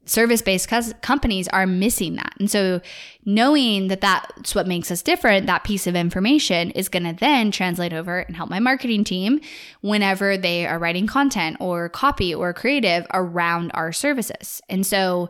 service 0.09 0.43
based 0.43 0.69
companies 1.03 1.49
are 1.49 1.67
missing 1.67 2.17
that. 2.17 2.33
And 2.39 2.51
so 2.51 2.81
knowing 3.25 3.89
that 3.89 4.01
that's 4.01 4.55
what 4.55 4.67
makes 4.67 4.91
us 4.91 5.03
different, 5.03 5.47
that 5.47 5.65
piece 5.65 5.87
of 5.87 5.95
information 5.95 6.71
is 6.71 6.89
going 6.89 7.05
to 7.05 7.13
then 7.13 7.51
translate 7.51 7.93
over 7.93 8.21
and 8.21 8.37
help 8.37 8.51
my 8.51 8.59
marketing 8.59 9.05
team 9.05 9.41
whenever 9.81 10.37
they 10.37 10.67
are 10.67 10.79
writing 10.79 11.07
content 11.07 11.57
or 11.61 11.89
copy 11.89 12.35
or 12.35 12.53
creative 12.53 13.07
around 13.13 13.71
our 13.75 13.93
services. 13.93 14.63
And 14.69 14.87
so 14.87 15.29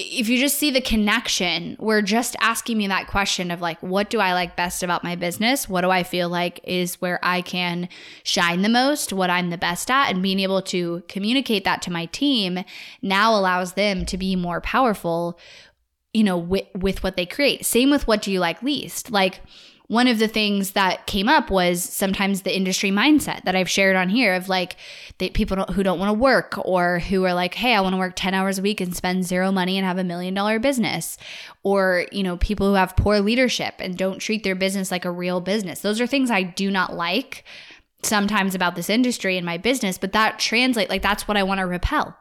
if 0.00 0.28
you 0.28 0.38
just 0.38 0.58
see 0.58 0.70
the 0.70 0.80
connection, 0.80 1.76
we're 1.80 2.02
just 2.02 2.36
asking 2.40 2.78
me 2.78 2.86
that 2.86 3.08
question 3.08 3.50
of 3.50 3.60
like, 3.60 3.82
what 3.82 4.10
do 4.10 4.20
I 4.20 4.32
like 4.32 4.54
best 4.54 4.82
about 4.84 5.02
my 5.02 5.16
business? 5.16 5.68
What 5.68 5.80
do 5.80 5.90
I 5.90 6.04
feel 6.04 6.28
like 6.28 6.60
is 6.62 7.00
where 7.00 7.18
I 7.22 7.42
can 7.42 7.88
shine 8.22 8.62
the 8.62 8.68
most, 8.68 9.12
what 9.12 9.28
I'm 9.28 9.50
the 9.50 9.58
best 9.58 9.90
at? 9.90 10.10
And 10.10 10.22
being 10.22 10.38
able 10.38 10.62
to 10.62 11.02
communicate 11.08 11.64
that 11.64 11.82
to 11.82 11.92
my 11.92 12.06
team 12.06 12.64
now 13.02 13.34
allows 13.34 13.72
them 13.72 14.06
to 14.06 14.16
be 14.16 14.36
more 14.36 14.60
powerful, 14.60 15.38
you 16.12 16.22
know, 16.22 16.38
with, 16.38 16.66
with 16.74 17.02
what 17.02 17.16
they 17.16 17.26
create. 17.26 17.66
Same 17.66 17.90
with 17.90 18.06
what 18.06 18.22
do 18.22 18.30
you 18.30 18.38
like 18.38 18.62
least? 18.62 19.10
Like, 19.10 19.40
one 19.88 20.06
of 20.06 20.18
the 20.18 20.28
things 20.28 20.72
that 20.72 21.06
came 21.06 21.30
up 21.30 21.50
was 21.50 21.82
sometimes 21.82 22.42
the 22.42 22.54
industry 22.54 22.90
mindset 22.90 23.42
that 23.44 23.56
I've 23.56 23.70
shared 23.70 23.96
on 23.96 24.10
here 24.10 24.34
of 24.34 24.48
like 24.48 24.76
the 25.16 25.30
people 25.30 25.56
don't, 25.56 25.70
who 25.70 25.82
don't 25.82 25.98
want 25.98 26.10
to 26.10 26.18
work 26.22 26.58
or 26.62 26.98
who 26.98 27.24
are 27.24 27.32
like, 27.32 27.54
hey, 27.54 27.74
I 27.74 27.80
want 27.80 27.94
to 27.94 27.98
work 27.98 28.12
10 28.14 28.34
hours 28.34 28.58
a 28.58 28.62
week 28.62 28.82
and 28.82 28.94
spend 28.94 29.24
zero 29.24 29.50
money 29.50 29.78
and 29.78 29.86
have 29.86 29.96
a 29.96 30.04
million 30.04 30.34
dollar 30.34 30.58
business. 30.58 31.16
Or, 31.62 32.04
you 32.12 32.22
know, 32.22 32.36
people 32.36 32.68
who 32.68 32.74
have 32.74 32.96
poor 32.96 33.20
leadership 33.20 33.76
and 33.78 33.96
don't 33.96 34.18
treat 34.18 34.44
their 34.44 34.54
business 34.54 34.90
like 34.90 35.06
a 35.06 35.10
real 35.10 35.40
business. 35.40 35.80
Those 35.80 36.02
are 36.02 36.06
things 36.06 36.30
I 36.30 36.42
do 36.42 36.70
not 36.70 36.94
like 36.94 37.44
sometimes 38.02 38.54
about 38.54 38.76
this 38.76 38.88
industry 38.88 39.36
and 39.36 39.44
my 39.44 39.58
business, 39.58 39.98
but 39.98 40.12
that 40.12 40.38
translate 40.38 40.88
like 40.88 41.02
that's 41.02 41.26
what 41.26 41.36
I 41.36 41.42
want 41.42 41.58
to 41.58 41.66
repel. 41.66 42.16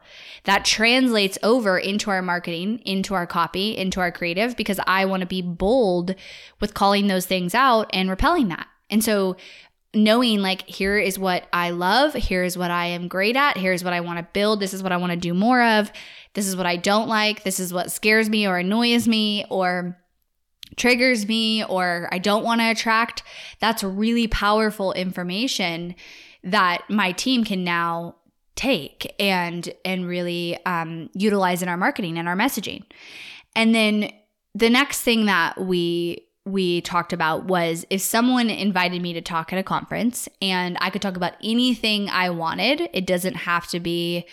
That 0.45 0.65
translates 0.65 1.37
over 1.43 1.77
into 1.77 2.09
our 2.09 2.21
marketing, 2.21 2.81
into 2.85 3.13
our 3.13 3.27
copy, 3.27 3.77
into 3.77 3.99
our 3.99 4.11
creative 4.11 4.55
because 4.57 4.79
I 4.87 5.05
want 5.05 5.21
to 5.21 5.27
be 5.27 5.41
bold 5.41 6.15
with 6.59 6.73
calling 6.73 7.07
those 7.07 7.25
things 7.25 7.53
out 7.53 7.89
and 7.93 8.09
repelling 8.09 8.47
that. 8.47 8.67
And 8.89 9.03
so 9.03 9.35
knowing 9.93 10.41
like 10.41 10.67
here 10.67 10.97
is 10.97 11.19
what 11.19 11.47
I 11.53 11.69
love, 11.71 12.13
here 12.13 12.43
is 12.43 12.57
what 12.57 12.71
I 12.71 12.87
am 12.87 13.07
great 13.07 13.35
at, 13.35 13.57
here's 13.57 13.83
what 13.83 13.93
I 13.93 14.01
want 14.01 14.19
to 14.19 14.27
build, 14.33 14.59
this 14.59 14.73
is 14.73 14.83
what 14.83 14.91
I 14.91 14.97
want 14.97 15.11
to 15.11 15.17
do 15.17 15.33
more 15.33 15.61
of, 15.61 15.91
this 16.33 16.47
is 16.47 16.55
what 16.55 16.65
I 16.65 16.75
don't 16.75 17.07
like, 17.07 17.43
this 17.43 17.59
is 17.59 17.73
what 17.73 17.91
scares 17.91 18.29
me 18.29 18.47
or 18.47 18.57
annoys 18.57 19.07
me 19.07 19.45
or 19.49 19.97
triggers 20.75 21.27
me 21.27 21.63
or 21.63 22.09
I 22.11 22.17
don't 22.19 22.43
want 22.43 22.61
to 22.61 22.69
attract, 22.69 23.23
that's 23.59 23.83
really 23.83 24.27
powerful 24.27 24.93
information 24.93 25.95
that 26.43 26.83
my 26.89 27.11
team 27.11 27.43
can 27.43 27.63
now 27.63 28.15
take 28.55 29.13
and 29.19 29.71
and 29.85 30.07
really 30.07 30.57
um, 30.65 31.09
utilize 31.13 31.61
in 31.61 31.69
our 31.69 31.77
marketing 31.77 32.17
and 32.17 32.27
our 32.27 32.35
messaging. 32.35 32.83
And 33.55 33.73
then 33.73 34.11
the 34.55 34.69
next 34.69 35.01
thing 35.01 35.25
that 35.25 35.59
we 35.59 36.27
we 36.45 36.81
talked 36.81 37.11
about 37.11 37.45
was 37.45 37.85
if 37.89 38.01
someone 38.01 38.49
invited 38.49 39.01
me 39.01 39.13
to 39.13 39.21
talk 39.21 39.51
at 39.51 39.59
a 39.59 39.63
conference 39.63 40.29
and 40.41 40.77
I 40.79 40.89
could 40.89 41.01
talk 41.01 41.17
about 41.17 41.33
anything 41.43 42.07
I 42.09 42.29
wanted, 42.29 42.89
it 42.93 43.05
doesn't 43.05 43.35
have 43.35 43.67
to 43.67 43.79
be 43.79 44.25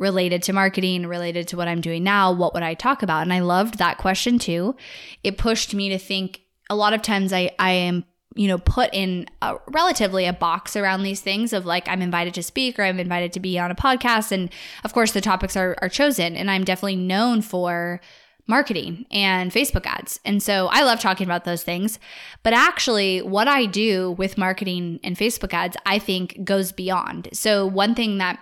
related 0.00 0.42
to 0.44 0.52
marketing, 0.52 1.06
related 1.06 1.46
to 1.48 1.56
what 1.56 1.68
I'm 1.68 1.82
doing 1.82 2.02
now, 2.02 2.32
what 2.32 2.54
would 2.54 2.64
I 2.64 2.74
talk 2.74 3.04
about? 3.04 3.22
And 3.22 3.32
I 3.32 3.40
loved 3.40 3.78
that 3.78 3.98
question 3.98 4.38
too. 4.38 4.74
It 5.22 5.38
pushed 5.38 5.74
me 5.74 5.90
to 5.90 5.98
think 5.98 6.40
a 6.70 6.74
lot 6.74 6.94
of 6.94 7.02
times 7.02 7.32
I, 7.32 7.50
I 7.58 7.72
am 7.72 8.04
you 8.36 8.46
know 8.46 8.58
put 8.58 8.90
in 8.92 9.26
a, 9.42 9.56
relatively 9.68 10.24
a 10.24 10.32
box 10.32 10.76
around 10.76 11.02
these 11.02 11.20
things 11.20 11.52
of 11.52 11.66
like 11.66 11.88
i'm 11.88 12.00
invited 12.00 12.32
to 12.32 12.44
speak 12.44 12.78
or 12.78 12.84
i'm 12.84 13.00
invited 13.00 13.32
to 13.32 13.40
be 13.40 13.58
on 13.58 13.72
a 13.72 13.74
podcast 13.74 14.30
and 14.30 14.50
of 14.84 14.92
course 14.92 15.10
the 15.10 15.20
topics 15.20 15.56
are, 15.56 15.76
are 15.82 15.88
chosen 15.88 16.36
and 16.36 16.48
i'm 16.48 16.62
definitely 16.62 16.94
known 16.94 17.42
for 17.42 18.00
marketing 18.46 19.04
and 19.10 19.50
facebook 19.50 19.84
ads 19.84 20.20
and 20.24 20.44
so 20.44 20.68
i 20.68 20.84
love 20.84 21.00
talking 21.00 21.26
about 21.26 21.44
those 21.44 21.64
things 21.64 21.98
but 22.44 22.52
actually 22.52 23.20
what 23.20 23.48
i 23.48 23.66
do 23.66 24.12
with 24.12 24.38
marketing 24.38 25.00
and 25.02 25.16
facebook 25.16 25.52
ads 25.52 25.76
i 25.84 25.98
think 25.98 26.44
goes 26.44 26.70
beyond 26.70 27.28
so 27.32 27.66
one 27.66 27.96
thing 27.96 28.18
that 28.18 28.38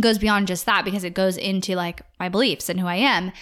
goes 0.00 0.18
beyond 0.18 0.48
just 0.48 0.66
that 0.66 0.84
because 0.84 1.04
it 1.04 1.14
goes 1.14 1.36
into 1.36 1.74
like 1.74 2.02
my 2.18 2.28
beliefs 2.28 2.68
and 2.68 2.80
who 2.80 2.86
I 2.86 2.96
am. 2.96 3.32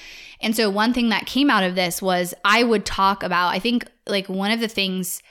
And 0.41 0.55
so 0.55 0.71
one 0.71 0.93
thing 0.93 1.09
that 1.09 1.27
came 1.27 1.51
out 1.51 1.65
of 1.65 1.75
this 1.75 2.03
was 2.03 2.35
I 2.45 2.63
would 2.63 2.85
talk 2.85 3.23
about 3.23 3.49
I 3.49 3.59
think 3.59 3.87
like 4.07 4.29
one 4.29 4.51
of 4.51 4.61
the 4.61 4.69
things 4.69 5.23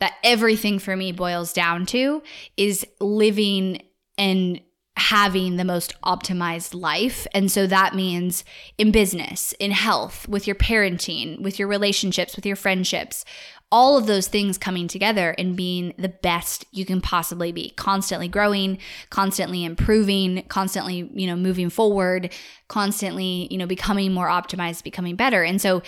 that 0.00 0.14
everything 0.22 0.78
for 0.78 0.96
me 0.96 1.12
boils 1.12 1.52
down 1.52 1.86
to 1.86 2.22
is 2.56 2.86
living 3.00 3.82
and 4.18 4.60
having 4.96 5.56
the 5.56 5.64
most 5.64 5.94
optimized 6.02 6.74
life. 6.74 7.26
And 7.34 7.50
so 7.52 7.66
that 7.66 7.94
means 7.94 8.44
in 8.78 8.90
business, 8.90 9.52
in 9.60 9.70
health, 9.70 10.26
with 10.26 10.46
your 10.46 10.56
parenting, 10.56 11.40
with 11.42 11.58
your 11.58 11.68
relationships, 11.68 12.34
with 12.34 12.46
your 12.46 12.56
friendships, 12.56 13.24
all 13.72 13.98
of 13.98 14.06
those 14.06 14.28
things 14.28 14.58
coming 14.58 14.86
together 14.86 15.34
and 15.38 15.56
being 15.56 15.92
the 15.98 16.08
best 16.08 16.64
you 16.70 16.84
can 16.84 17.00
possibly 17.00 17.50
be. 17.52 17.70
Constantly 17.70 18.28
growing 18.28 18.78
constantly 19.10 19.64
improving 19.64 20.42
constantly 20.48 21.10
you 21.14 21.26
know 21.26 21.36
moving 21.36 21.68
forward 21.68 22.32
constantly 22.68 23.48
you 23.50 23.58
know 23.58 23.66
becoming 23.66 24.12
more 24.12 24.28
optimized 24.28 24.84
becoming 24.84 25.16
better. 25.16 25.42
And 25.42 25.60
so 25.60 25.82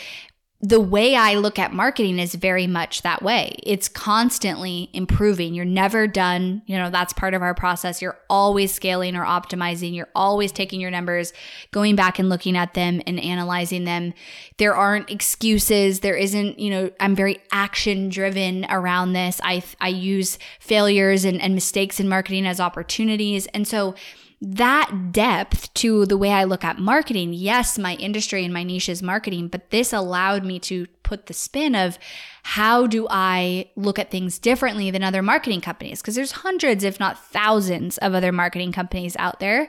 the 0.60 0.80
way 0.80 1.14
I 1.14 1.34
look 1.34 1.56
at 1.56 1.72
marketing 1.72 2.18
is 2.18 2.34
very 2.34 2.66
much 2.66 3.02
that 3.02 3.22
way. 3.22 3.60
It's 3.62 3.88
constantly 3.88 4.90
improving. 4.92 5.54
You're 5.54 5.64
never 5.64 6.08
done. 6.08 6.62
You 6.66 6.76
know, 6.76 6.90
that's 6.90 7.12
part 7.12 7.34
of 7.34 7.42
our 7.42 7.54
process. 7.54 8.02
You're 8.02 8.18
always 8.28 8.74
scaling 8.74 9.14
or 9.14 9.24
optimizing. 9.24 9.94
You're 9.94 10.08
always 10.16 10.50
taking 10.50 10.80
your 10.80 10.90
numbers, 10.90 11.32
going 11.70 11.94
back 11.94 12.18
and 12.18 12.28
looking 12.28 12.56
at 12.56 12.74
them 12.74 13.00
and 13.06 13.20
analyzing 13.20 13.84
them. 13.84 14.14
There 14.56 14.74
aren't 14.74 15.10
excuses. 15.10 16.00
There 16.00 16.16
isn't, 16.16 16.58
you 16.58 16.70
know, 16.70 16.90
I'm 16.98 17.14
very 17.14 17.38
action 17.52 18.08
driven 18.08 18.66
around 18.68 19.12
this. 19.12 19.40
I, 19.44 19.62
I 19.80 19.88
use 19.88 20.40
failures 20.58 21.24
and, 21.24 21.40
and 21.40 21.54
mistakes 21.54 22.00
in 22.00 22.08
marketing 22.08 22.46
as 22.46 22.58
opportunities. 22.58 23.46
And 23.54 23.68
so, 23.68 23.94
that 24.40 25.10
depth 25.10 25.74
to 25.74 26.06
the 26.06 26.16
way 26.16 26.30
I 26.30 26.44
look 26.44 26.64
at 26.64 26.78
marketing. 26.78 27.32
Yes, 27.32 27.76
my 27.76 27.94
industry 27.96 28.44
and 28.44 28.54
my 28.54 28.62
niche 28.62 28.88
is 28.88 29.02
marketing, 29.02 29.48
but 29.48 29.70
this 29.70 29.92
allowed 29.92 30.44
me 30.44 30.60
to 30.60 30.86
put 31.02 31.26
the 31.26 31.34
spin 31.34 31.74
of 31.74 31.98
how 32.44 32.86
do 32.86 33.08
I 33.10 33.70
look 33.74 33.98
at 33.98 34.12
things 34.12 34.38
differently 34.38 34.92
than 34.92 35.02
other 35.02 35.22
marketing 35.22 35.60
companies? 35.60 36.00
Because 36.00 36.14
there's 36.14 36.32
hundreds, 36.32 36.84
if 36.84 37.00
not 37.00 37.18
thousands, 37.18 37.98
of 37.98 38.14
other 38.14 38.30
marketing 38.30 38.70
companies 38.70 39.16
out 39.18 39.40
there. 39.40 39.68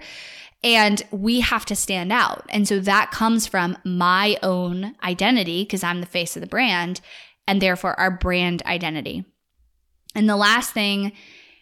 And 0.63 1.01
we 1.09 1.39
have 1.39 1.65
to 1.65 1.75
stand 1.75 2.11
out. 2.11 2.45
And 2.49 2.67
so 2.67 2.79
that 2.81 3.11
comes 3.11 3.47
from 3.47 3.77
my 3.83 4.37
own 4.43 4.95
identity, 5.01 5.63
because 5.63 5.83
I'm 5.83 6.01
the 6.01 6.05
face 6.05 6.35
of 6.35 6.41
the 6.41 6.47
brand, 6.47 7.01
and 7.47 7.59
therefore 7.61 7.99
our 7.99 8.11
brand 8.11 8.61
identity. 8.67 9.25
And 10.13 10.29
the 10.29 10.35
last 10.35 10.73
thing 10.73 11.13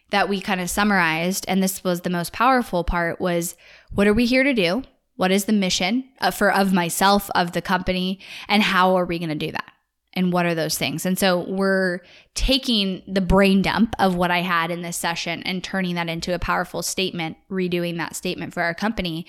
that 0.10 0.30
we 0.30 0.40
kind 0.40 0.62
of 0.62 0.70
summarized, 0.70 1.46
and 1.48 1.62
this 1.62 1.84
was 1.84 2.02
the 2.02 2.10
most 2.10 2.34
powerful 2.34 2.84
part, 2.84 3.20
was 3.20 3.56
what 3.94 4.08
are 4.08 4.14
we 4.14 4.26
here 4.26 4.44
to 4.44 4.54
do? 4.54 4.84
What 5.16 5.32
is 5.32 5.46
the 5.46 5.54
mission 5.54 6.08
uh, 6.22 6.32
for 6.32 6.52
of 6.52 6.74
myself, 6.74 7.30
of 7.36 7.52
the 7.52 7.62
company, 7.62 8.20
and 8.48 8.64
how 8.64 8.96
are 8.96 9.06
we 9.06 9.20
going 9.20 9.30
to 9.30 9.36
do 9.36 9.52
that? 9.52 9.72
And 10.14 10.34
what 10.34 10.46
are 10.46 10.56
those 10.56 10.78
things? 10.78 11.06
And 11.06 11.18
so 11.18 11.46
we're 11.48 12.00
taking 12.34 13.04
the 13.08 13.22
brain 13.22 13.62
dump 13.62 13.94
of 14.00 14.16
what 14.16 14.32
I 14.32 14.42
had 14.42 14.72
in 14.72 14.82
this 14.82 14.98
session 14.98 15.44
and 15.44 15.64
turning 15.64 15.96
that 15.96 16.10
into 16.10 16.34
a 16.34 16.40
powerful 16.40 16.82
statement, 16.82 17.38
redoing 17.52 17.98
that 17.98 18.16
statement 18.16 18.54
for 18.54 18.64
our 18.64 18.74
company. 18.74 19.28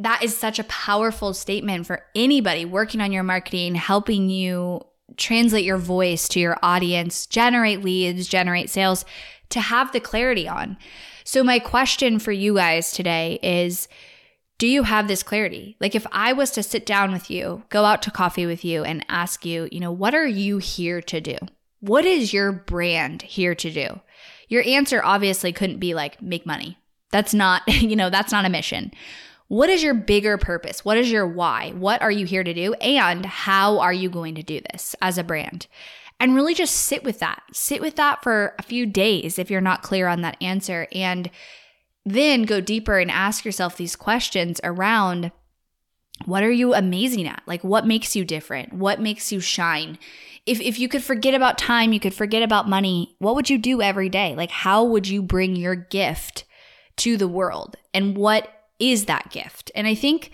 That 0.00 0.24
is 0.24 0.36
such 0.36 0.58
a 0.58 0.64
powerful 0.64 1.34
statement 1.34 1.86
for 1.86 2.04
anybody 2.16 2.64
working 2.64 3.00
on 3.00 3.12
your 3.12 3.22
marketing, 3.22 3.76
helping 3.76 4.28
you 4.28 4.80
translate 5.16 5.64
your 5.64 5.78
voice 5.78 6.26
to 6.28 6.40
your 6.40 6.58
audience, 6.62 7.26
generate 7.26 7.84
leads, 7.84 8.26
generate 8.26 8.70
sales 8.70 9.04
to 9.50 9.60
have 9.60 9.92
the 9.92 10.00
clarity 10.00 10.48
on. 10.48 10.76
So, 11.24 11.42
my 11.42 11.58
question 11.58 12.18
for 12.18 12.32
you 12.32 12.56
guys 12.56 12.92
today 12.92 13.38
is 13.42 13.88
Do 14.58 14.66
you 14.66 14.84
have 14.84 15.08
this 15.08 15.22
clarity? 15.22 15.76
Like, 15.80 15.94
if 15.94 16.06
I 16.12 16.32
was 16.32 16.50
to 16.52 16.62
sit 16.62 16.86
down 16.86 17.12
with 17.12 17.30
you, 17.30 17.64
go 17.68 17.84
out 17.84 18.02
to 18.02 18.10
coffee 18.10 18.46
with 18.46 18.64
you, 18.64 18.84
and 18.84 19.04
ask 19.08 19.44
you, 19.44 19.68
you 19.72 19.80
know, 19.80 19.92
what 19.92 20.14
are 20.14 20.26
you 20.26 20.58
here 20.58 21.00
to 21.02 21.20
do? 21.20 21.36
What 21.80 22.04
is 22.04 22.32
your 22.32 22.52
brand 22.52 23.22
here 23.22 23.54
to 23.54 23.70
do? 23.70 24.00
Your 24.48 24.62
answer 24.66 25.02
obviously 25.04 25.52
couldn't 25.52 25.78
be 25.78 25.94
like, 25.94 26.22
make 26.22 26.46
money. 26.46 26.78
That's 27.10 27.34
not, 27.34 27.62
you 27.68 27.96
know, 27.96 28.10
that's 28.10 28.32
not 28.32 28.44
a 28.44 28.50
mission. 28.50 28.92
What 29.48 29.68
is 29.68 29.82
your 29.82 29.94
bigger 29.94 30.38
purpose? 30.38 30.84
What 30.84 30.96
is 30.96 31.10
your 31.10 31.26
why? 31.26 31.72
What 31.76 32.00
are 32.02 32.10
you 32.10 32.26
here 32.26 32.42
to 32.42 32.54
do? 32.54 32.72
And 32.74 33.26
how 33.26 33.78
are 33.78 33.92
you 33.92 34.08
going 34.08 34.34
to 34.36 34.42
do 34.42 34.60
this 34.72 34.96
as 35.02 35.18
a 35.18 35.24
brand? 35.24 35.66
And 36.20 36.34
really 36.34 36.54
just 36.54 36.74
sit 36.74 37.04
with 37.04 37.18
that. 37.18 37.42
Sit 37.52 37.80
with 37.80 37.96
that 37.96 38.22
for 38.22 38.54
a 38.58 38.62
few 38.62 38.86
days 38.86 39.38
if 39.38 39.50
you're 39.50 39.60
not 39.60 39.82
clear 39.82 40.06
on 40.06 40.22
that 40.22 40.36
answer 40.40 40.86
and 40.92 41.30
then 42.06 42.42
go 42.42 42.60
deeper 42.60 42.98
and 42.98 43.10
ask 43.10 43.44
yourself 43.44 43.76
these 43.76 43.96
questions 43.96 44.60
around 44.62 45.32
what 46.26 46.42
are 46.42 46.50
you 46.50 46.74
amazing 46.74 47.26
at? 47.26 47.42
Like, 47.46 47.64
what 47.64 47.86
makes 47.86 48.14
you 48.14 48.24
different? 48.24 48.72
What 48.72 49.00
makes 49.00 49.32
you 49.32 49.40
shine? 49.40 49.98
If, 50.46 50.60
if 50.60 50.78
you 50.78 50.88
could 50.88 51.02
forget 51.02 51.34
about 51.34 51.58
time, 51.58 51.92
you 51.92 52.00
could 52.00 52.14
forget 52.14 52.42
about 52.42 52.68
money, 52.68 53.16
what 53.18 53.34
would 53.34 53.50
you 53.50 53.58
do 53.58 53.82
every 53.82 54.08
day? 54.08 54.34
Like, 54.36 54.50
how 54.50 54.84
would 54.84 55.08
you 55.08 55.22
bring 55.22 55.56
your 55.56 55.74
gift 55.74 56.44
to 56.98 57.16
the 57.16 57.28
world? 57.28 57.76
And 57.92 58.16
what 58.16 58.48
is 58.78 59.06
that 59.06 59.30
gift? 59.30 59.70
And 59.74 59.86
I 59.86 59.94
think, 59.94 60.30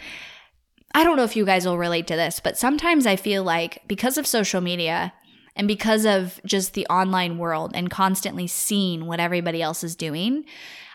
I 0.94 1.02
don't 1.02 1.16
know 1.16 1.24
if 1.24 1.36
you 1.36 1.46
guys 1.46 1.64
will 1.64 1.78
relate 1.78 2.06
to 2.08 2.16
this, 2.16 2.40
but 2.40 2.58
sometimes 2.58 3.06
I 3.06 3.16
feel 3.16 3.42
like 3.42 3.82
because 3.86 4.18
of 4.18 4.26
social 4.26 4.60
media 4.60 5.12
and 5.60 5.68
because 5.68 6.06
of 6.06 6.40
just 6.46 6.72
the 6.72 6.86
online 6.86 7.36
world 7.36 7.72
and 7.74 7.90
constantly 7.90 8.46
seeing 8.46 9.04
what 9.04 9.20
everybody 9.20 9.60
else 9.60 9.84
is 9.84 9.94
doing, 9.94 10.46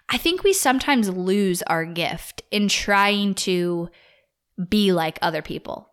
I 0.10 0.18
think 0.18 0.42
we 0.42 0.54
sometimes 0.54 1.08
lose 1.08 1.62
our 1.62 1.86
gift 1.86 2.42
in 2.50 2.68
trying 2.68 3.36
to 3.36 3.90
be 4.68 4.92
like 4.92 5.20
other 5.22 5.44
people. 5.44 5.92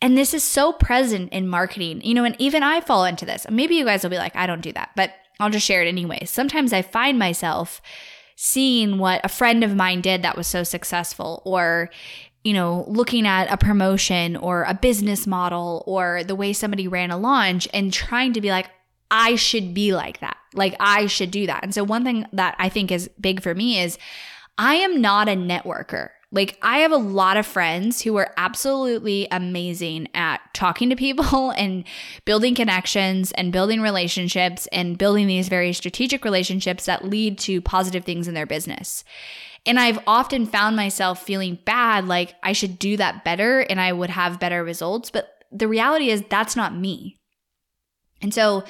And 0.00 0.16
this 0.16 0.32
is 0.32 0.42
so 0.42 0.72
present 0.72 1.34
in 1.34 1.46
marketing, 1.46 2.00
you 2.02 2.14
know, 2.14 2.24
and 2.24 2.34
even 2.38 2.62
I 2.62 2.80
fall 2.80 3.04
into 3.04 3.26
this. 3.26 3.46
Maybe 3.50 3.74
you 3.74 3.84
guys 3.84 4.02
will 4.02 4.08
be 4.08 4.16
like, 4.16 4.34
I 4.34 4.46
don't 4.46 4.62
do 4.62 4.72
that, 4.72 4.92
but 4.96 5.10
I'll 5.38 5.50
just 5.50 5.66
share 5.66 5.82
it 5.82 5.88
anyway. 5.88 6.24
Sometimes 6.24 6.72
I 6.72 6.80
find 6.80 7.18
myself 7.18 7.82
seeing 8.36 8.96
what 8.96 9.20
a 9.22 9.28
friend 9.28 9.62
of 9.62 9.76
mine 9.76 10.00
did 10.00 10.22
that 10.22 10.38
was 10.38 10.46
so 10.46 10.62
successful, 10.62 11.42
or, 11.44 11.90
you 12.44 12.52
know, 12.52 12.84
looking 12.86 13.26
at 13.26 13.50
a 13.50 13.56
promotion 13.56 14.36
or 14.36 14.64
a 14.64 14.74
business 14.74 15.26
model 15.26 15.82
or 15.86 16.22
the 16.24 16.34
way 16.34 16.52
somebody 16.52 16.86
ran 16.86 17.10
a 17.10 17.16
launch 17.16 17.66
and 17.72 17.92
trying 17.92 18.34
to 18.34 18.40
be 18.40 18.50
like, 18.50 18.68
I 19.10 19.36
should 19.36 19.74
be 19.74 19.94
like 19.94 20.20
that. 20.20 20.36
Like, 20.52 20.76
I 20.78 21.06
should 21.06 21.30
do 21.30 21.46
that. 21.46 21.62
And 21.62 21.74
so, 21.74 21.82
one 21.82 22.04
thing 22.04 22.26
that 22.32 22.54
I 22.58 22.68
think 22.68 22.92
is 22.92 23.08
big 23.20 23.42
for 23.42 23.54
me 23.54 23.80
is 23.80 23.98
I 24.58 24.76
am 24.76 25.00
not 25.00 25.28
a 25.28 25.32
networker. 25.32 26.10
Like, 26.30 26.58
I 26.62 26.78
have 26.78 26.90
a 26.90 26.96
lot 26.96 27.36
of 27.36 27.46
friends 27.46 28.02
who 28.02 28.16
are 28.16 28.32
absolutely 28.36 29.28
amazing 29.30 30.08
at 30.14 30.40
talking 30.52 30.90
to 30.90 30.96
people 30.96 31.50
and 31.56 31.84
building 32.24 32.54
connections 32.54 33.30
and 33.32 33.52
building 33.52 33.80
relationships 33.80 34.66
and 34.72 34.98
building 34.98 35.28
these 35.28 35.48
very 35.48 35.72
strategic 35.72 36.24
relationships 36.24 36.86
that 36.86 37.04
lead 37.04 37.38
to 37.38 37.60
positive 37.60 38.04
things 38.04 38.26
in 38.26 38.34
their 38.34 38.46
business. 38.46 39.04
And 39.66 39.80
I've 39.80 39.98
often 40.06 40.46
found 40.46 40.76
myself 40.76 41.22
feeling 41.22 41.58
bad, 41.64 42.06
like 42.06 42.34
I 42.42 42.52
should 42.52 42.78
do 42.78 42.96
that 42.98 43.24
better 43.24 43.60
and 43.60 43.80
I 43.80 43.92
would 43.92 44.10
have 44.10 44.40
better 44.40 44.62
results. 44.62 45.10
But 45.10 45.30
the 45.50 45.68
reality 45.68 46.10
is, 46.10 46.22
that's 46.28 46.56
not 46.56 46.76
me. 46.76 47.18
And 48.24 48.32
so 48.32 48.64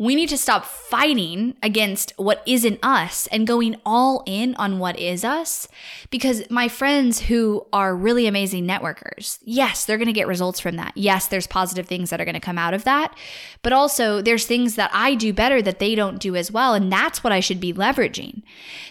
we 0.00 0.14
need 0.14 0.28
to 0.28 0.38
stop 0.38 0.64
fighting 0.64 1.56
against 1.60 2.12
what 2.16 2.40
isn't 2.46 2.78
us 2.84 3.26
and 3.28 3.48
going 3.48 3.74
all 3.84 4.22
in 4.26 4.54
on 4.54 4.78
what 4.78 4.96
is 4.96 5.24
us. 5.24 5.66
Because 6.10 6.48
my 6.48 6.68
friends 6.68 7.22
who 7.22 7.66
are 7.72 7.96
really 7.96 8.28
amazing 8.28 8.64
networkers, 8.64 9.40
yes, 9.42 9.84
they're 9.84 9.98
going 9.98 10.06
to 10.06 10.12
get 10.12 10.28
results 10.28 10.60
from 10.60 10.76
that. 10.76 10.92
Yes, 10.94 11.26
there's 11.26 11.48
positive 11.48 11.88
things 11.88 12.10
that 12.10 12.20
are 12.20 12.24
going 12.24 12.34
to 12.34 12.40
come 12.40 12.58
out 12.58 12.74
of 12.74 12.84
that. 12.84 13.16
But 13.62 13.72
also, 13.72 14.22
there's 14.22 14.46
things 14.46 14.76
that 14.76 14.90
I 14.94 15.16
do 15.16 15.32
better 15.32 15.60
that 15.62 15.80
they 15.80 15.96
don't 15.96 16.20
do 16.20 16.36
as 16.36 16.52
well. 16.52 16.74
And 16.74 16.92
that's 16.92 17.24
what 17.24 17.32
I 17.32 17.40
should 17.40 17.58
be 17.58 17.72
leveraging. 17.72 18.42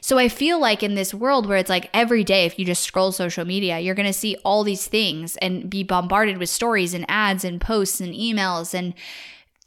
So 0.02 0.18
I 0.18 0.28
feel 0.28 0.60
like 0.60 0.84
in 0.84 0.96
this 0.96 1.14
world 1.14 1.46
where 1.46 1.58
it's 1.58 1.70
like 1.70 1.90
every 1.94 2.26
day, 2.26 2.46
if 2.46 2.60
you 2.60 2.66
just 2.66 2.84
scroll 2.84 3.14
social 3.14 3.46
media, 3.46 3.80
you're 3.80 3.96
going 3.96 4.08
to 4.08 4.14
see 4.14 4.36
all 4.44 4.66
these 4.66 4.88
things 4.88 5.38
and 5.38 5.70
be 5.70 5.84
bombarded 5.84 6.38
with 6.38 6.50
stories 6.50 6.94
and 6.94 7.06
ads 7.08 7.46
and 7.46 7.62
posts 7.62 8.02
and 8.02 8.14
emails 8.14 8.74
and 8.74 8.94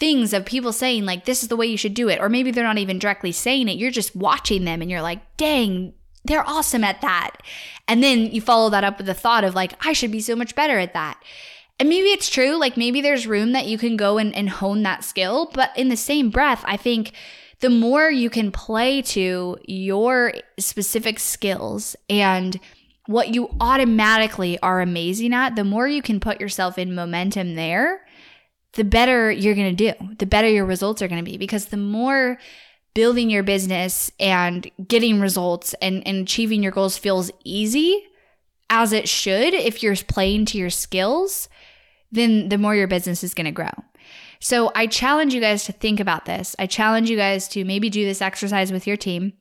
things 0.00 0.32
of 0.32 0.46
people 0.46 0.72
saying 0.72 1.04
like 1.04 1.26
this 1.26 1.42
is 1.42 1.48
the 1.48 1.56
way 1.56 1.66
you 1.66 1.76
should 1.76 1.94
do 1.94 2.08
it. 2.08 2.20
Or 2.20 2.28
maybe 2.28 2.50
they're 2.50 2.64
not 2.64 2.78
even 2.78 2.98
directly 2.98 3.32
saying 3.32 3.68
it. 3.68 3.76
You're 3.76 3.90
just 3.90 4.16
watching 4.16 4.64
them 4.64 4.82
and 4.82 4.90
you're 4.90 5.02
like 5.02 5.36
dang 5.36 5.92
they're 6.24 6.46
awesome 6.46 6.84
at 6.84 7.00
that. 7.00 7.38
And 7.88 8.02
then 8.02 8.26
you 8.26 8.42
follow 8.42 8.68
that 8.70 8.84
up 8.84 8.98
with 8.98 9.06
the 9.06 9.14
thought 9.14 9.44
of 9.44 9.54
like 9.54 9.72
i 9.86 9.92
should 9.92 10.10
be 10.10 10.20
so 10.20 10.34
much 10.34 10.54
better 10.54 10.78
at 10.78 10.94
that. 10.94 11.22
And 11.78 11.88
maybe 11.88 12.08
it's 12.08 12.28
true 12.28 12.58
like 12.58 12.76
maybe 12.76 13.00
there's 13.00 13.26
room 13.26 13.52
that 13.52 13.66
you 13.66 13.78
can 13.78 13.96
go 13.96 14.18
and, 14.18 14.34
and 14.34 14.50
hone 14.50 14.82
that 14.82 15.04
skill. 15.04 15.50
But 15.54 15.70
in 15.76 15.88
the 15.88 15.96
same 15.96 16.30
breath 16.30 16.64
i 16.66 16.76
think 16.76 17.12
the 17.60 17.70
more 17.70 18.10
you 18.10 18.30
can 18.30 18.50
play 18.50 19.02
to 19.02 19.58
your 19.66 20.32
specific 20.58 21.18
skills 21.18 21.94
and 22.08 22.58
what 23.06 23.34
you 23.34 23.48
automatically 23.60 24.58
are 24.60 24.80
amazing 24.80 25.34
at, 25.34 25.56
the 25.56 25.64
more 25.64 25.86
you 25.88 26.00
can 26.00 26.20
put 26.20 26.40
yourself 26.40 26.78
in 26.78 26.94
momentum 26.94 27.56
there, 27.56 28.06
the 28.74 28.84
better 28.84 29.30
you're 29.30 29.54
going 29.54 29.74
to 29.74 29.92
do, 29.92 30.14
the 30.18 30.26
better 30.26 30.48
your 30.48 30.64
results 30.64 31.02
are 31.02 31.08
going 31.08 31.24
to 31.24 31.30
be. 31.30 31.36
Because 31.36 31.66
the 31.66 31.76
more 31.76 32.38
building 32.94 33.30
your 33.30 33.42
business 33.42 34.10
and 34.18 34.70
getting 34.86 35.20
results 35.20 35.74
and, 35.80 36.06
and 36.06 36.18
achieving 36.18 36.62
your 36.62 36.72
goals 36.72 36.98
feels 36.98 37.30
easy, 37.44 38.06
as 38.68 38.92
it 38.92 39.08
should, 39.08 39.54
if 39.54 39.82
you're 39.82 39.96
playing 39.96 40.44
to 40.46 40.58
your 40.58 40.70
skills, 40.70 41.48
then 42.12 42.48
the 42.48 42.58
more 42.58 42.74
your 42.74 42.88
business 42.88 43.24
is 43.24 43.34
going 43.34 43.46
to 43.46 43.50
grow. 43.50 43.70
So 44.40 44.72
I 44.74 44.86
challenge 44.86 45.34
you 45.34 45.40
guys 45.40 45.64
to 45.64 45.72
think 45.72 46.00
about 46.00 46.24
this. 46.24 46.56
I 46.58 46.66
challenge 46.66 47.10
you 47.10 47.16
guys 47.16 47.46
to 47.48 47.64
maybe 47.64 47.90
do 47.90 48.04
this 48.04 48.22
exercise 48.22 48.72
with 48.72 48.86
your 48.86 48.96
team 48.96 49.34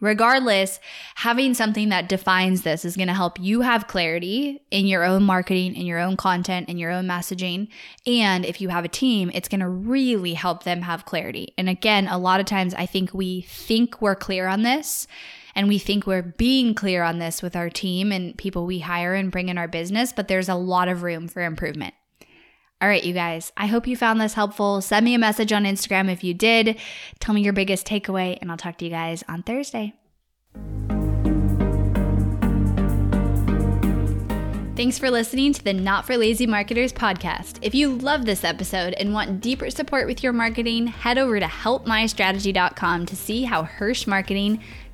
Regardless, 0.00 0.78
having 1.14 1.54
something 1.54 1.88
that 1.88 2.08
defines 2.08 2.62
this 2.62 2.84
is 2.84 2.96
going 2.96 3.08
to 3.08 3.14
help 3.14 3.40
you 3.40 3.62
have 3.62 3.86
clarity 3.86 4.62
in 4.70 4.86
your 4.86 5.04
own 5.04 5.22
marketing, 5.22 5.74
in 5.74 5.86
your 5.86 5.98
own 5.98 6.16
content, 6.18 6.68
in 6.68 6.76
your 6.76 6.90
own 6.90 7.06
messaging. 7.06 7.68
And 8.06 8.44
if 8.44 8.60
you 8.60 8.68
have 8.68 8.84
a 8.84 8.88
team, 8.88 9.30
it's 9.32 9.48
going 9.48 9.60
to 9.60 9.68
really 9.68 10.34
help 10.34 10.64
them 10.64 10.82
have 10.82 11.06
clarity. 11.06 11.54
And 11.56 11.70
again, 11.70 12.08
a 12.08 12.18
lot 12.18 12.40
of 12.40 12.46
times 12.46 12.74
I 12.74 12.84
think 12.84 13.14
we 13.14 13.40
think 13.42 14.02
we're 14.02 14.14
clear 14.14 14.46
on 14.46 14.62
this 14.62 15.06
and 15.54 15.66
we 15.68 15.78
think 15.78 16.06
we're 16.06 16.22
being 16.22 16.74
clear 16.74 17.02
on 17.02 17.18
this 17.18 17.40
with 17.40 17.56
our 17.56 17.70
team 17.70 18.12
and 18.12 18.36
people 18.36 18.66
we 18.66 18.80
hire 18.80 19.14
and 19.14 19.32
bring 19.32 19.48
in 19.48 19.56
our 19.56 19.66
business, 19.66 20.12
but 20.12 20.28
there's 20.28 20.50
a 20.50 20.54
lot 20.54 20.88
of 20.88 21.02
room 21.02 21.26
for 21.26 21.42
improvement. 21.42 21.94
All 22.86 22.90
right, 22.90 23.02
you 23.02 23.14
guys, 23.14 23.52
I 23.56 23.66
hope 23.66 23.88
you 23.88 23.96
found 23.96 24.20
this 24.20 24.34
helpful. 24.34 24.80
Send 24.80 25.04
me 25.04 25.14
a 25.14 25.18
message 25.18 25.52
on 25.52 25.64
Instagram 25.64 26.08
if 26.08 26.22
you 26.22 26.32
did. 26.32 26.78
Tell 27.18 27.34
me 27.34 27.40
your 27.40 27.52
biggest 27.52 27.84
takeaway, 27.84 28.38
and 28.40 28.48
I'll 28.48 28.56
talk 28.56 28.78
to 28.78 28.84
you 28.84 28.92
guys 28.92 29.24
on 29.28 29.42
Thursday. 29.42 29.92
Thanks 34.76 35.00
for 35.00 35.10
listening 35.10 35.52
to 35.54 35.64
the 35.64 35.72
Not 35.72 36.06
for 36.06 36.16
Lazy 36.16 36.46
Marketers 36.46 36.92
podcast. 36.92 37.58
If 37.60 37.74
you 37.74 37.96
love 37.96 38.24
this 38.24 38.44
episode 38.44 38.92
and 38.92 39.12
want 39.12 39.40
deeper 39.40 39.68
support 39.70 40.06
with 40.06 40.22
your 40.22 40.32
marketing, 40.32 40.86
head 40.86 41.18
over 41.18 41.40
to 41.40 41.46
helpmystrategy.com 41.46 43.06
to 43.06 43.16
see 43.16 43.42
how 43.42 43.64
Hirsh 43.64 44.06
Marketing 44.06 44.62